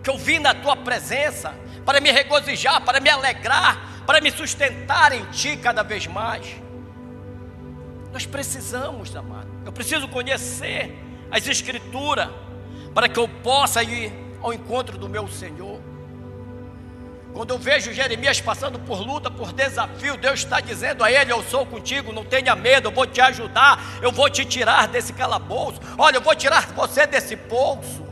que 0.02 0.11
eu 0.11 0.16
vim 0.16 0.38
na 0.38 0.54
tua 0.54 0.76
presença 0.76 1.52
para 1.85 2.00
me 2.00 2.12
regozijar, 2.12 2.83
para 2.85 3.00
me 3.00 3.11
alegrar, 3.11 4.04
para 4.07 4.21
me 4.21 4.30
sustentar 4.30 5.12
em 5.12 5.25
ti 5.26 5.57
cada 5.57 5.83
vez 5.83 6.07
mais. 6.07 6.47
Nós 8.12 8.25
precisamos, 8.26 9.14
amado. 9.16 9.49
Eu 9.64 9.73
preciso 9.73 10.07
conhecer 10.09 10.97
as 11.30 11.47
Escrituras 11.47 12.28
para 12.95 13.09
que 13.09 13.18
eu 13.18 13.28
possa 13.28 13.83
ir 13.83 14.12
ao 14.40 14.52
encontro 14.52 14.97
do 14.97 15.09
meu 15.09 15.26
Senhor. 15.28 15.80
Quando 17.32 17.50
eu 17.50 17.58
vejo 17.58 17.92
Jeremias 17.92 18.40
passando 18.40 18.78
por 18.78 19.00
luta, 19.00 19.30
por 19.30 19.52
desafio, 19.52 20.16
Deus 20.16 20.40
está 20.40 20.61
dizendo 20.61 21.04
a 21.04 21.12
ele: 21.12 21.32
Eu 21.32 21.42
sou 21.42 21.64
contigo, 21.66 22.12
não 22.12 22.25
tenha 22.25 22.56
medo, 22.56 22.88
eu 22.88 22.92
vou 22.92 23.06
te 23.06 23.20
ajudar, 23.20 23.80
eu 24.02 24.11
vou 24.11 24.28
te 24.30 24.44
tirar 24.44 24.88
desse 24.88 25.12
calabouço. 25.12 25.80
Olha, 25.97 26.16
eu 26.16 26.23
vou 26.23 26.35
tirar 26.35 26.66
você 26.73 27.06
desse 27.06 27.37
poço. 27.37 28.06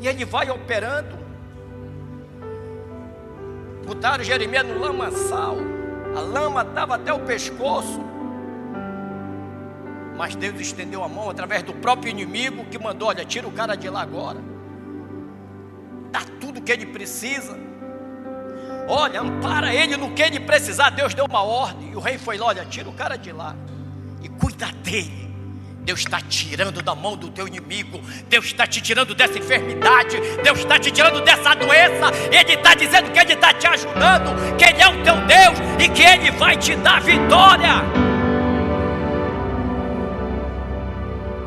E 0.00 0.08
ele 0.08 0.24
vai 0.24 0.50
operando. 0.50 1.18
Botaram 3.86 4.24
Jeremias 4.24 4.66
no 4.66 4.78
lamaçal, 4.78 5.56
a 6.16 6.20
lama 6.20 6.62
estava 6.62 6.94
até 6.94 7.12
o 7.12 7.20
pescoço. 7.20 8.00
Mas 10.16 10.34
Deus 10.34 10.60
estendeu 10.60 11.02
a 11.02 11.08
mão 11.08 11.30
através 11.30 11.62
do 11.62 11.72
próprio 11.74 12.10
inimigo 12.10 12.64
que 12.66 12.78
mandou: 12.78 13.08
Olha, 13.08 13.24
tira 13.24 13.46
o 13.46 13.52
cara 13.52 13.76
de 13.76 13.88
lá 13.88 14.02
agora. 14.02 14.38
Dá 16.10 16.20
tudo 16.40 16.58
o 16.58 16.62
que 16.62 16.72
ele 16.72 16.86
precisa. 16.86 17.69
Olha, 18.90 19.20
ampara 19.20 19.72
ele 19.72 19.96
no 19.96 20.10
que 20.10 20.20
ele 20.20 20.40
precisar. 20.40 20.90
Deus 20.90 21.14
deu 21.14 21.24
uma 21.24 21.42
ordem. 21.42 21.92
E 21.92 21.96
o 21.96 22.00
rei 22.00 22.18
foi 22.18 22.36
lá: 22.36 22.46
olha, 22.46 22.64
tira 22.64 22.88
o 22.88 22.92
cara 22.92 23.16
de 23.16 23.30
lá 23.30 23.54
e 24.20 24.28
cuida 24.28 24.66
dele. 24.82 25.30
Deus 25.82 26.00
está 26.00 26.20
tirando 26.20 26.82
da 26.82 26.94
mão 26.94 27.16
do 27.16 27.30
teu 27.30 27.46
inimigo. 27.46 28.00
Deus 28.28 28.46
está 28.46 28.66
te 28.66 28.80
tirando 28.80 29.14
dessa 29.14 29.38
enfermidade. 29.38 30.20
Deus 30.42 30.58
está 30.58 30.76
te 30.78 30.90
tirando 30.90 31.20
dessa 31.22 31.54
doença. 31.54 32.10
Ele 32.32 32.52
está 32.52 32.74
dizendo 32.74 33.12
que 33.12 33.18
Ele 33.18 33.32
está 33.32 33.54
te 33.54 33.66
ajudando. 33.66 34.56
Que 34.56 34.64
Ele 34.64 34.82
é 34.82 34.88
o 34.88 35.02
teu 35.04 35.16
Deus 35.24 35.58
e 35.78 35.88
que 35.88 36.02
Ele 36.02 36.32
vai 36.32 36.56
te 36.56 36.74
dar 36.76 37.00
vitória. 37.00 37.84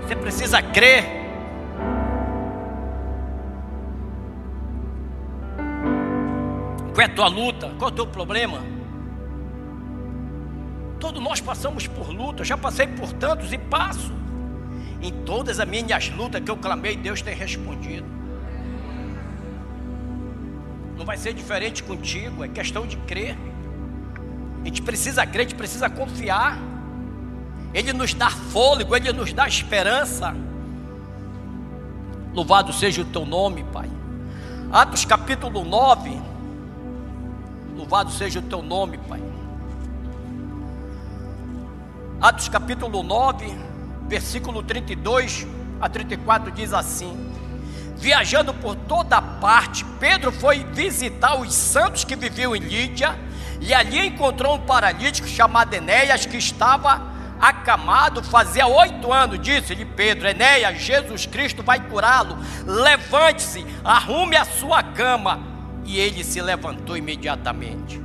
Você 0.02 0.16
precisa 0.16 0.62
crer 0.62 1.23
Qual 6.94 7.02
é 7.02 7.06
a 7.06 7.10
tua 7.10 7.28
luta? 7.28 7.72
Qual 7.78 7.90
é 7.90 7.94
o 7.94 7.96
teu 7.96 8.06
problema? 8.06 8.60
Todos 11.00 11.22
nós 11.22 11.42
passamos 11.42 11.88
por 11.88 12.10
luta, 12.10 12.44
já 12.44 12.56
passei 12.56 12.88
por 12.88 13.12
tantos 13.14 13.52
e 13.52 13.58
passo. 13.58 14.14
Em 15.02 15.12
todas 15.26 15.60
as 15.60 15.68
minhas 15.68 16.10
lutas 16.10 16.42
que 16.42 16.50
eu 16.50 16.56
clamei, 16.56 16.96
Deus 16.96 17.22
tem 17.22 17.36
respondido. 17.36 18.06
Não 20.96 21.04
vai 21.04 21.18
ser 21.18 21.34
diferente 21.34 21.84
contigo, 21.84 22.44
é 22.44 22.48
questão 22.48 22.86
de 22.86 22.96
crer. 22.98 23.36
A 24.62 24.66
gente 24.66 24.82
precisa 24.82 25.26
crer, 25.26 25.42
a 25.42 25.50
gente 25.50 25.56
precisa 25.56 25.90
confiar. 25.90 26.60
Ele 27.74 27.92
nos 27.92 28.14
dá 28.14 28.30
fôlego, 28.30 28.96
Ele 28.96 29.12
nos 29.12 29.34
dá 29.34 29.48
esperança. 29.48 30.34
Louvado 32.34 32.72
seja 32.72 33.02
o 33.02 33.06
teu 33.06 33.26
nome, 33.26 33.64
Pai. 33.74 33.90
Atos 34.72 35.04
capítulo 35.04 35.66
9. 35.66 36.33
Louvado 37.76 38.12
seja 38.12 38.40
o 38.40 38.44
teu 38.44 38.62
nome, 38.62 38.98
Pai. 39.00 39.22
Atos 42.22 42.48
capítulo 42.48 43.02
9, 43.02 43.54
versículo 44.08 44.62
32 44.62 45.48
a 45.82 45.90
34 45.90 46.52
diz 46.52 46.72
assim: 46.72 47.34
Viajando 47.98 48.54
por 48.54 48.76
toda 48.76 49.22
parte, 49.22 49.84
Pedro 50.00 50.32
foi 50.32 50.64
visitar 50.66 51.36
os 51.40 51.54
santos 51.54 52.04
que 52.04 52.16
viviam 52.16 52.56
em 52.56 52.60
Lídia, 52.60 53.18
e 53.60 53.74
ali 53.74 54.08
encontrou 54.08 54.56
um 54.56 54.62
paralítico 54.62 55.28
chamado 55.28 55.74
Enéas 55.74 56.26
que 56.26 56.38
estava 56.38 57.14
acamado 57.42 58.24
fazia 58.24 58.68
oito 58.68 59.12
anos. 59.12 59.40
Disse-lhe 59.40 59.84
Pedro: 59.84 60.28
Enéas, 60.28 60.80
Jesus 60.80 61.26
Cristo 61.26 61.64
vai 61.64 61.80
curá-lo. 61.80 62.38
Levante-se, 62.66 63.66
arrume 63.84 64.38
a 64.38 64.46
sua 64.46 64.84
cama. 64.84 65.53
E 65.86 66.00
ele 66.00 66.24
se 66.24 66.42
levantou 66.42 66.96
imediatamente. 66.98 68.02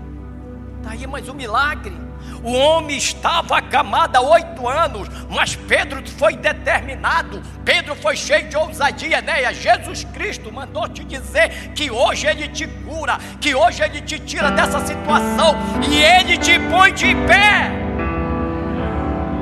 Está 0.78 0.90
aí 0.90 1.06
mais 1.06 1.28
um 1.28 1.34
milagre. 1.34 2.08
O 2.42 2.52
homem 2.52 2.96
estava 2.96 3.58
acamado 3.58 4.16
há 4.16 4.20
oito 4.20 4.68
anos, 4.68 5.08
mas 5.28 5.56
Pedro 5.56 6.02
foi 6.08 6.36
determinado, 6.36 7.42
Pedro 7.64 7.94
foi 7.96 8.16
cheio 8.16 8.48
de 8.48 8.56
ousadia, 8.56 9.20
né? 9.20 9.52
Jesus 9.52 10.04
Cristo 10.04 10.52
mandou 10.52 10.88
te 10.88 11.02
dizer 11.04 11.72
que 11.74 11.90
hoje 11.90 12.26
Ele 12.26 12.48
te 12.48 12.66
cura, 12.66 13.18
que 13.40 13.54
hoje 13.54 13.82
Ele 13.82 14.00
te 14.00 14.18
tira 14.20 14.50
dessa 14.50 14.84
situação 14.86 15.56
e 15.88 16.02
Ele 16.02 16.38
te 16.38 16.58
põe 16.70 16.92
de 16.92 17.14
pé. 17.26 17.70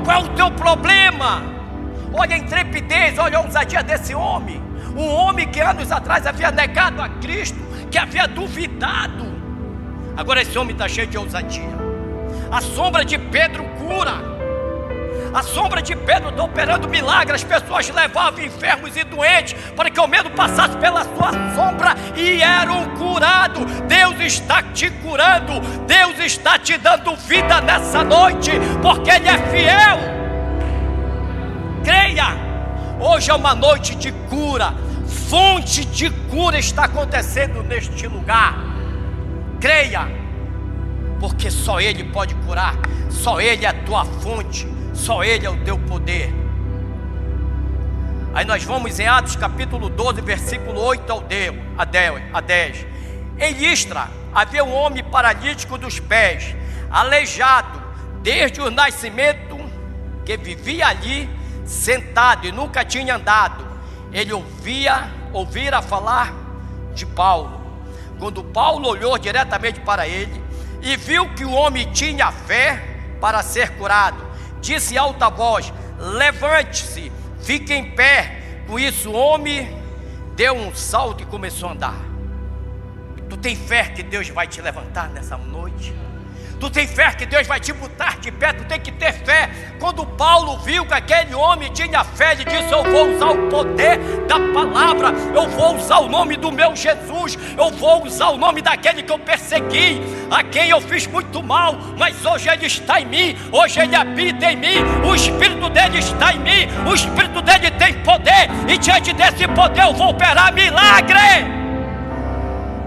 Qual 0.03 0.21
é 0.21 0.23
o 0.23 0.29
teu 0.29 0.51
problema? 0.51 1.43
Olha 2.13 2.35
a 2.35 2.39
intrepidez, 2.39 3.17
olha 3.19 3.37
a 3.37 3.41
ousadia 3.41 3.83
desse 3.83 4.15
homem. 4.15 4.61
Um 4.95 5.07
homem 5.07 5.47
que 5.47 5.59
anos 5.59 5.91
atrás 5.91 6.25
havia 6.25 6.49
negado 6.49 7.01
a 7.01 7.09
Cristo, 7.09 7.59
que 7.89 7.97
havia 7.97 8.27
duvidado. 8.27 9.25
Agora 10.15 10.41
esse 10.41 10.57
homem 10.57 10.73
está 10.73 10.87
cheio 10.87 11.07
de 11.07 11.17
ousadia. 11.17 11.77
A 12.51 12.61
sombra 12.61 13.03
de 13.03 13.17
Pedro 13.17 13.63
cura. 13.77 14.37
A 15.33 15.43
sombra 15.43 15.81
de 15.81 15.95
Pedro 15.95 16.29
está 16.29 16.43
operando 16.43 16.87
milagres. 16.87 17.43
As 17.43 17.43
pessoas 17.43 17.89
levavam 17.89 18.43
enfermos 18.43 18.95
e 18.95 19.03
doentes 19.03 19.53
para 19.75 19.89
que 19.89 19.99
o 19.99 20.07
medo 20.07 20.29
passasse 20.31 20.75
pela 20.77 21.03
sua 21.03 21.31
sombra 21.53 21.95
e 22.15 22.41
eram 22.41 22.85
curados. 22.95 23.63
Deus 23.87 24.19
está 24.19 24.63
te 24.63 24.89
curando. 24.89 25.59
Deus 25.85 26.19
está 26.19 26.57
te 26.57 26.77
dando 26.77 27.15
vida 27.15 27.61
nessa 27.61 28.03
noite, 28.03 28.51
porque 28.81 29.11
Ele 29.11 29.27
é 29.27 29.37
fiel. 29.49 29.99
Creia. 31.83 32.47
Hoje 32.99 33.29
é 33.29 33.33
uma 33.35 33.53
noite 33.53 33.95
de 33.95 34.11
cura. 34.11 34.73
Fonte 35.29 35.83
de 35.83 36.09
cura 36.09 36.57
está 36.57 36.85
acontecendo 36.85 37.61
neste 37.61 38.07
lugar. 38.07 38.55
Creia 39.59 40.07
porque 41.19 41.51
só 41.51 41.81
Ele 41.81 42.05
pode 42.05 42.33
curar, 42.35 42.75
só 43.09 43.41
Ele 43.41 43.65
é 43.65 43.69
a 43.69 43.73
tua 43.73 44.05
fonte, 44.05 44.67
só 44.93 45.23
Ele 45.23 45.45
é 45.45 45.49
o 45.49 45.57
teu 45.65 45.77
poder. 45.79 46.33
Aí 48.33 48.45
nós 48.45 48.63
vamos 48.63 48.99
em 48.99 49.07
Atos 49.07 49.35
capítulo 49.35 49.89
12, 49.89 50.21
versículo 50.21 50.79
8 50.79 51.11
ao 51.11 51.21
10. 51.21 52.85
Em 53.39 53.51
Listra 53.53 54.07
havia 54.33 54.63
um 54.63 54.73
homem 54.73 55.03
paralítico 55.03 55.77
dos 55.77 55.99
pés, 55.99 56.55
aleijado 56.89 57.81
desde 58.21 58.61
o 58.61 58.69
nascimento, 58.69 59.57
que 60.23 60.37
vivia 60.37 60.87
ali 60.87 61.29
sentado 61.65 62.47
e 62.47 62.51
nunca 62.51 62.85
tinha 62.85 63.15
andado. 63.15 63.65
Ele 64.13 64.31
ouvia, 64.31 65.16
ouvira 65.33 65.81
falar 65.81 66.33
de 66.93 67.05
Paulo. 67.05 67.61
Quando 68.19 68.43
Paulo 68.43 68.87
olhou 68.89 69.17
diretamente 69.17 69.79
para 69.81 70.07
ele, 70.07 70.43
e 70.81 70.95
viu 70.95 71.33
que 71.33 71.43
o 71.43 71.51
homem 71.51 71.91
tinha 71.91 72.31
fé 72.31 72.81
para 73.19 73.41
ser 73.43 73.77
curado. 73.77 74.25
Disse 74.61 74.97
alta 74.97 75.29
voz: 75.29 75.73
Levante-se, 75.99 77.11
fique 77.41 77.73
em 77.73 77.91
pé. 77.91 78.63
Com 78.67 78.79
isso, 78.79 79.09
o 79.09 79.15
homem 79.15 79.77
deu 80.35 80.55
um 80.55 80.73
salto 80.75 81.23
e 81.23 81.25
começou 81.25 81.69
a 81.69 81.71
andar. 81.71 81.95
Tu 83.29 83.37
tem 83.37 83.55
fé 83.55 83.85
que 83.85 84.03
Deus 84.03 84.29
vai 84.29 84.47
te 84.47 84.61
levantar 84.61 85.09
nessa 85.09 85.37
noite? 85.37 85.93
Tu 86.59 86.69
tem 86.71 86.87
fé 86.87 87.11
que 87.11 87.25
Deus 87.25 87.45
vai 87.45 87.59
te 87.59 87.71
botar 87.71 88.17
de 88.19 88.31
pé, 88.31 88.51
tu 88.51 88.63
tem 88.65 88.79
que 88.79 88.91
ter 88.91 89.13
fé. 89.13 89.49
Quando 89.79 90.05
Paulo 90.05 90.57
viu 90.59 90.85
que 90.85 90.93
aquele 90.93 91.35
homem 91.35 91.71
tinha 91.71 92.03
fé, 92.03 92.31
ele 92.31 92.45
disse: 92.45 92.71
Eu 92.71 92.83
vou 92.83 93.13
usar 93.13 93.27
o 93.27 93.47
poder 93.49 93.99
da 94.27 94.39
palavra, 94.39 95.13
eu 95.35 95.47
vou 95.49 95.75
usar 95.75 95.99
o 95.99 96.09
nome 96.09 96.35
do 96.35 96.51
meu 96.51 96.75
Jesus, 96.75 97.37
eu 97.57 97.69
vou 97.71 98.05
usar 98.05 98.29
o 98.29 98.37
nome 98.37 98.61
daquele 98.61 99.03
que 99.03 99.11
eu 99.11 99.19
persegui, 99.19 100.01
a 100.31 100.43
quem 100.43 100.69
eu 100.69 100.81
fiz 100.81 101.05
muito 101.05 101.43
mal, 101.43 101.75
mas 101.97 102.25
hoje 102.25 102.49
ele 102.49 102.65
está 102.65 102.99
em 102.99 103.05
mim, 103.05 103.37
hoje 103.51 103.79
ele 103.79 103.95
habita 103.95 104.51
em 104.51 104.55
mim, 104.55 104.77
o 105.07 105.13
Espírito 105.13 105.69
dele 105.69 105.99
está 105.99 106.33
em 106.33 106.39
mim, 106.39 106.67
o 106.89 106.93
Espírito 106.95 107.41
dele 107.41 107.69
tem 107.71 107.93
poder, 108.01 108.49
e 108.67 108.77
diante 108.79 109.13
desse 109.13 109.47
poder 109.49 109.83
eu 109.83 109.93
vou 109.93 110.09
operar 110.09 110.51
milagre. 110.51 111.66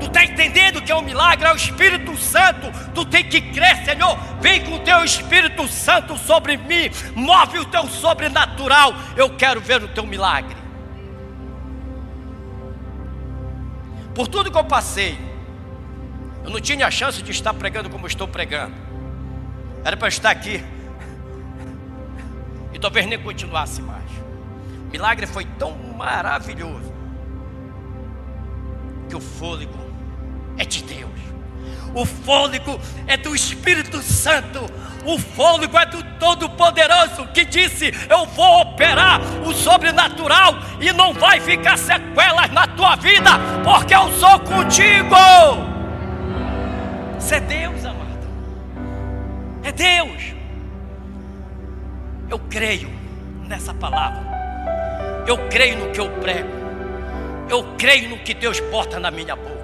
Tu 0.01 0.07
está 0.07 0.25
entendendo 0.25 0.81
que 0.81 0.91
é 0.91 0.97
um 0.97 1.03
milagre? 1.03 1.47
É 1.47 1.53
o 1.53 1.57
Espírito 1.57 2.17
Santo. 2.17 2.73
Tu 2.95 3.05
tem 3.05 3.23
que 3.23 3.41
crer, 3.41 3.85
Senhor. 3.85 4.19
Vem 4.41 4.65
com 4.65 4.77
o 4.77 4.79
teu 4.79 5.05
Espírito 5.05 5.69
Santo 5.69 6.17
sobre 6.17 6.57
mim. 6.57 6.91
Move 7.15 7.59
o 7.59 7.67
teu 7.67 7.87
sobrenatural. 7.87 8.95
Eu 9.15 9.37
quero 9.37 9.61
ver 9.61 9.83
o 9.83 9.89
teu 9.89 10.07
milagre. 10.07 10.57
Por 14.15 14.27
tudo 14.27 14.51
que 14.51 14.57
eu 14.57 14.65
passei, 14.65 15.19
eu 16.45 16.51
não 16.51 16.61
tinha 16.61 16.87
a 16.87 16.91
chance 16.91 17.23
de 17.23 17.31
estar 17.31 17.53
pregando 17.53 17.91
como 17.91 18.07
estou 18.07 18.27
pregando. 18.27 18.75
Era 19.85 19.97
para 19.97 20.09
estar 20.09 20.31
aqui. 20.31 20.65
E 22.73 22.79
talvez 22.79 23.07
nem 23.07 23.19
continuasse 23.19 23.83
mais. 23.83 24.11
O 24.89 24.91
milagre 24.91 25.27
foi 25.27 25.45
tão 25.45 25.77
maravilhoso 25.97 26.91
que 29.09 29.15
o 29.15 29.21
fôlego 29.21 29.90
é 30.59 30.65
de 30.65 30.83
Deus. 30.83 31.11
O 31.95 32.05
fôlego 32.05 32.81
é 33.07 33.17
do 33.17 33.35
Espírito 33.35 34.01
Santo. 34.03 34.61
O 35.05 35.19
fôlego 35.19 35.79
é 35.79 35.87
do 35.87 36.03
Todo-Poderoso 36.19 37.27
que 37.29 37.45
disse: 37.45 37.93
Eu 38.09 38.27
vou 38.27 38.61
operar 38.63 39.21
o 39.47 39.53
sobrenatural 39.53 40.55
e 40.81 40.93
não 40.93 41.13
vai 41.15 41.41
ficar 41.41 41.77
sequelas 41.77 42.51
na 42.51 42.67
tua 42.67 42.97
vida, 42.97 43.31
porque 43.65 43.95
eu 43.95 44.13
sou 44.13 44.39
contigo. 44.41 45.17
Isso 47.19 47.35
é 47.35 47.41
Deus, 47.41 47.85
amado. 47.85 48.29
É 49.63 49.73
Deus. 49.73 50.35
Eu 52.29 52.39
creio 52.39 52.91
nessa 53.47 53.75
palavra. 53.75 54.31
Eu 55.27 55.37
creio 55.49 55.79
no 55.79 55.91
que 55.91 56.01
eu 56.01 56.09
prego. 56.21 56.61
Eu 57.49 57.65
creio 57.77 58.11
no 58.11 58.19
que 58.19 58.33
Deus 58.33 58.61
bota 58.61 59.01
na 59.01 59.11
minha 59.11 59.35
boca. 59.35 59.60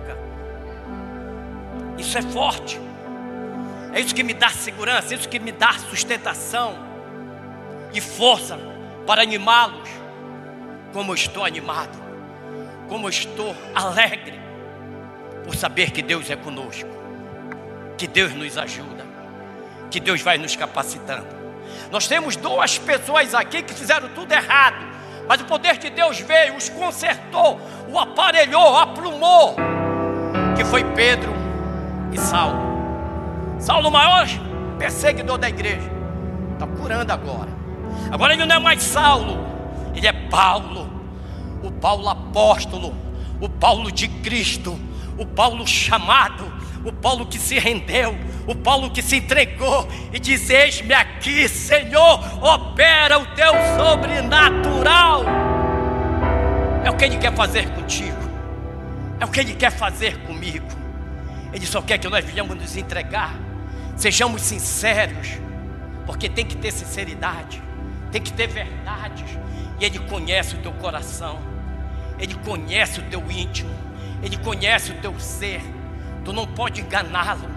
Isso 1.99 2.17
é 2.19 2.23
forte. 2.23 2.81
É 3.93 4.01
isso 4.01 4.15
que 4.15 4.23
me 4.23 4.35
dá 4.35 4.51
segurança, 4.51 5.15
é 5.15 5.17
isso 5.17 5.29
que 5.29 5.39
me 5.39 5.53
dá 5.53 5.73
sustentação 5.73 6.77
e 7.95 8.01
força 8.01 8.59
para 9.07 9.23
animá-los. 9.23 9.89
Como 10.93 11.13
eu 11.13 11.15
estou 11.15 11.45
animado, 11.45 11.99
como 12.89 13.07
eu 13.07 13.11
estou 13.11 13.55
alegre 13.75 14.39
por 15.45 15.55
saber 15.55 15.93
que 15.93 16.03
Deus 16.03 16.29
é 16.31 16.37
conosco, 16.37 16.89
que 17.97 18.07
Deus 18.07 18.35
nos 18.35 18.59
ajuda, 18.59 19.07
que 19.91 20.01
Deus 20.01 20.21
vai 20.21 20.39
nos 20.39 20.57
capacitando. 20.57 21.27
Nós 21.91 22.07
temos 22.09 22.37
duas 22.37 22.79
pessoas 22.79 23.35
aqui 23.35 23.63
que 23.63 23.75
fizeram 23.75 24.09
tudo 24.11 24.33
errado, 24.33 24.85
mas 25.29 25.41
o 25.41 25.45
poder 25.45 25.79
de 25.79 25.91
Deus 25.91 26.21
veio, 26.21 26.57
os 26.57 26.69
consertou, 26.69 27.61
o 27.89 27.99
aparelhou, 27.99 28.77
aprumou, 28.77 29.57
que 30.57 30.65
foi 30.65 30.85
Pedro 30.95 31.36
e 32.17 32.19
Saulo. 32.19 32.59
Saulo, 33.59 33.89
o 33.89 33.93
maior 33.93 34.27
perseguidor 34.79 35.39
da 35.39 35.49
igreja, 35.49 35.91
está 36.55 36.67
curando 36.67 37.13
agora. 37.13 37.51
Agora 38.11 38.35
ele 38.35 38.45
não 38.45 38.57
é 38.57 38.59
mais 38.59 38.83
Saulo, 38.83 39.39
ele 39.95 40.07
é 40.07 40.13
Paulo, 40.13 40.91
o 41.63 41.71
Paulo 41.71 42.09
apóstolo, 42.09 42.95
o 43.41 43.49
Paulo 43.49 43.93
de 43.93 44.09
Cristo, 44.09 44.79
o 45.19 45.25
Paulo 45.25 45.67
chamado, 45.67 46.53
o 46.85 46.93
Paulo 46.93 47.27
que 47.27 47.39
se 47.39 47.59
rendeu, 47.59 48.17
o 48.47 48.55
Paulo 48.55 48.91
que 48.91 49.03
se 49.03 49.17
entregou 49.17 49.89
e 50.13 50.19
diz: 50.19 50.49
Eis-me 50.51 50.95
aqui, 50.95 51.49
Senhor, 51.49 52.21
opera 52.43 53.19
o 53.19 53.27
teu 53.27 53.53
sobrenatural. 53.79 55.25
É 56.85 56.91
o 56.91 56.97
que 56.97 57.05
Ele 57.05 57.17
quer 57.17 57.35
fazer 57.35 57.69
contigo, 57.71 58.31
é 59.19 59.25
o 59.25 59.29
que 59.29 59.41
Ele 59.41 59.55
quer 59.55 59.71
fazer 59.71 60.19
comigo. 60.19 60.76
Ele 61.57 61.65
só 61.67 61.81
quer 61.81 61.97
que 61.97 62.07
nós 62.07 62.23
venhamos 62.23 62.55
nos 62.55 62.77
entregar, 62.77 63.35
sejamos 63.97 64.43
sinceros, 64.43 65.41
porque 66.05 66.29
tem 66.29 66.45
que 66.45 66.55
ter 66.55 66.71
sinceridade, 66.71 67.63
tem 68.13 68.21
que 68.21 68.31
ter 68.31 68.47
verdade, 68.47 69.25
e 69.81 69.85
Ele 69.87 69.99
conhece 70.01 70.55
o 70.55 70.59
teu 70.59 70.73
coração, 70.73 71.41
Ele 72.19 72.35
conhece 72.35 73.01
o 73.01 73.05
teu 73.05 73.25
íntimo, 73.31 73.75
Ele 74.23 74.37
conhece 74.37 74.93
o 74.93 74.97
teu 74.97 75.19
ser, 75.19 75.63
tu 76.27 76.31
não 76.31 76.47
pode 76.47 76.83
enganá-lo, 76.83 77.49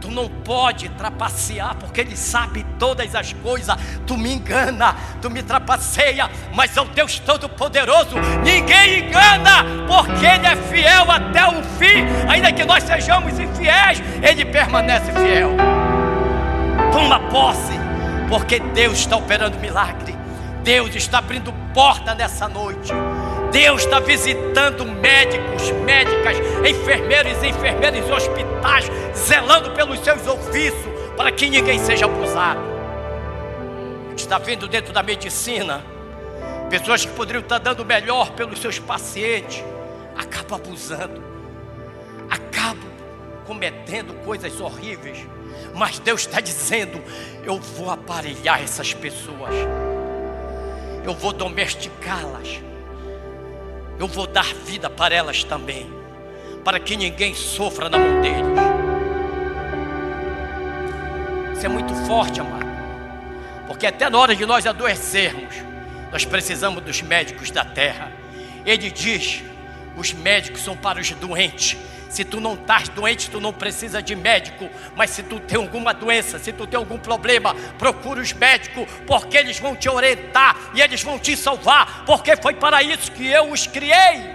tu 0.00 0.10
não 0.10 0.28
pode 0.28 0.88
trapacear, 0.90 1.76
porque 1.76 2.00
Ele 2.00 2.16
sabe 2.16 2.64
todas 2.78 3.14
as 3.14 3.32
coisas. 3.34 3.76
Tu 4.06 4.16
me 4.16 4.32
engana, 4.32 4.96
tu 5.20 5.30
me 5.30 5.42
trapaceia, 5.42 6.30
mas 6.54 6.76
é 6.76 6.80
o 6.80 6.86
Deus 6.86 7.18
Todo-Poderoso. 7.18 8.16
Ninguém 8.42 9.06
engana, 9.06 9.64
porque 9.86 10.26
Ele 10.26 10.46
é 10.46 10.56
fiel 10.56 11.10
até 11.10 11.46
o 11.46 11.62
fim. 11.78 12.04
Ainda 12.28 12.50
que 12.52 12.64
nós 12.64 12.82
sejamos 12.82 13.38
infiéis, 13.38 14.02
Ele 14.22 14.44
permanece 14.46 15.12
fiel. 15.12 15.56
Toma 16.92 17.20
posse, 17.28 17.78
porque 18.28 18.58
Deus 18.58 18.98
está 18.98 19.16
operando 19.16 19.58
milagre. 19.58 20.16
Deus 20.64 20.94
está 20.94 21.18
abrindo 21.18 21.52
porta 21.72 22.14
nessa 22.14 22.48
noite. 22.48 22.92
Deus 23.52 23.82
está 23.82 23.98
visitando 23.98 24.84
médicos, 24.86 25.70
médicas, 25.84 26.36
enfermeiros 26.68 27.42
e 27.42 27.48
enfermeiras 27.48 28.06
em 28.06 28.12
hospitais, 28.12 28.90
zelando 29.14 29.72
pelos 29.72 29.98
seus 30.00 30.24
ofícios, 30.26 30.88
para 31.16 31.32
que 31.32 31.48
ninguém 31.48 31.78
seja 31.78 32.04
abusado. 32.04 32.60
Está 34.16 34.38
vendo 34.38 34.68
dentro 34.68 34.92
da 34.92 35.02
medicina 35.02 35.82
pessoas 36.68 37.04
que 37.04 37.10
poderiam 37.12 37.42
estar 37.42 37.58
dando 37.58 37.84
melhor 37.84 38.30
pelos 38.32 38.60
seus 38.60 38.78
pacientes, 38.78 39.64
acabam 40.16 40.60
abusando, 40.60 41.20
acabam 42.30 42.88
cometendo 43.46 44.14
coisas 44.24 44.60
horríveis. 44.60 45.26
Mas 45.74 45.98
Deus 45.98 46.20
está 46.20 46.40
dizendo: 46.40 47.02
eu 47.42 47.58
vou 47.58 47.90
aparelhar 47.90 48.62
essas 48.62 48.94
pessoas, 48.94 49.52
eu 51.04 51.14
vou 51.14 51.32
domesticá-las 51.32 52.69
eu 54.00 54.08
vou 54.08 54.26
dar 54.26 54.54
vida 54.64 54.88
para 54.88 55.14
elas 55.14 55.44
também, 55.44 55.86
para 56.64 56.80
que 56.80 56.96
ninguém 56.96 57.34
sofra 57.34 57.90
na 57.90 57.98
mão 57.98 58.22
deles. 58.22 58.40
Isso 61.54 61.66
é 61.66 61.68
muito 61.68 61.94
forte, 62.06 62.40
amado, 62.40 62.66
porque 63.66 63.86
até 63.86 64.08
na 64.08 64.18
hora 64.18 64.34
de 64.34 64.46
nós 64.46 64.66
adoecermos, 64.66 65.54
nós 66.10 66.24
precisamos 66.24 66.82
dos 66.82 67.02
médicos 67.02 67.50
da 67.50 67.62
terra. 67.62 68.10
Ele 68.64 68.90
diz: 68.90 69.42
os 69.94 70.14
médicos 70.14 70.62
são 70.62 70.74
para 70.74 70.98
os 70.98 71.10
doentes, 71.10 71.76
se 72.10 72.24
tu 72.24 72.40
não 72.40 72.54
estás 72.54 72.88
doente, 72.88 73.30
tu 73.30 73.40
não 73.40 73.52
precisa 73.52 74.02
de 74.02 74.16
médico. 74.16 74.68
Mas 74.96 75.10
se 75.10 75.22
tu 75.22 75.38
tem 75.38 75.56
alguma 75.56 75.94
doença, 75.94 76.38
se 76.40 76.52
tu 76.52 76.66
tem 76.66 76.76
algum 76.76 76.98
problema, 76.98 77.54
procura 77.78 78.20
os 78.20 78.32
médicos, 78.32 78.84
porque 79.06 79.36
eles 79.36 79.58
vão 79.60 79.76
te 79.76 79.88
orientar 79.88 80.56
e 80.74 80.82
eles 80.82 81.02
vão 81.02 81.18
te 81.18 81.36
salvar, 81.36 82.04
porque 82.04 82.36
foi 82.36 82.54
para 82.54 82.82
isso 82.82 83.12
que 83.12 83.26
eu 83.26 83.52
os 83.52 83.66
criei. 83.66 84.28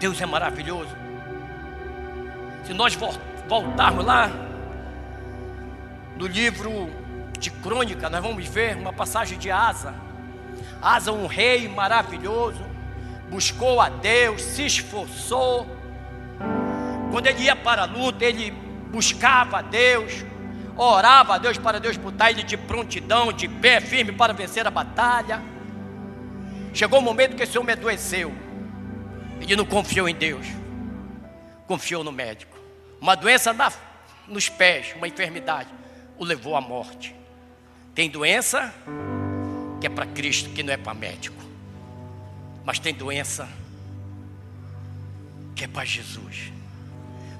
Deus 0.00 0.20
é 0.20 0.26
maravilhoso. 0.26 0.96
Se 2.64 2.72
nós 2.72 2.98
voltarmos 3.46 4.04
lá 4.04 4.30
no 6.16 6.26
livro 6.26 6.90
de 7.38 7.50
crônica, 7.50 8.08
nós 8.08 8.22
vamos 8.22 8.46
ver 8.48 8.76
uma 8.76 8.94
passagem 8.94 9.38
de 9.38 9.50
Asa. 9.50 9.94
Asa, 10.80 11.12
um 11.12 11.26
rei 11.26 11.68
maravilhoso 11.68 12.64
buscou 13.30 13.80
a 13.80 13.88
Deus, 13.88 14.42
se 14.42 14.66
esforçou. 14.66 15.66
Quando 17.10 17.26
ele 17.26 17.44
ia 17.44 17.56
para 17.56 17.82
a 17.82 17.84
luta, 17.84 18.24
ele 18.24 18.50
buscava 18.90 19.58
a 19.58 19.62
Deus, 19.62 20.24
orava 20.76 21.34
a 21.34 21.38
Deus 21.38 21.58
para 21.58 21.80
Deus 21.80 21.96
botar 21.96 22.30
ele 22.30 22.42
de 22.42 22.56
prontidão, 22.56 23.32
de 23.32 23.48
pé 23.48 23.80
firme 23.80 24.12
para 24.12 24.32
vencer 24.32 24.66
a 24.66 24.70
batalha. 24.70 25.42
Chegou 26.72 26.98
o 26.98 27.02
um 27.02 27.04
momento 27.04 27.36
que 27.36 27.42
esse 27.42 27.58
homem 27.58 27.72
adoeceu. 27.72 28.32
Ele 29.40 29.56
não 29.56 29.64
confiou 29.64 30.08
em 30.08 30.14
Deus, 30.14 30.46
confiou 31.66 32.02
no 32.02 32.12
médico. 32.12 32.56
Uma 33.00 33.14
doença 33.14 33.52
na, 33.52 33.70
nos 34.26 34.48
pés, 34.48 34.94
uma 34.96 35.06
enfermidade, 35.06 35.68
o 36.18 36.24
levou 36.24 36.56
à 36.56 36.60
morte. 36.60 37.14
Tem 37.94 38.10
doença 38.10 38.74
que 39.80 39.86
é 39.86 39.90
para 39.90 40.06
Cristo, 40.06 40.50
que 40.50 40.62
não 40.62 40.72
é 40.72 40.76
para 40.76 40.94
médico 40.94 41.45
mas 42.66 42.80
tem 42.80 42.92
doença 42.92 43.48
que 45.54 45.64
é 45.64 45.68
para 45.68 45.84
Jesus. 45.84 46.52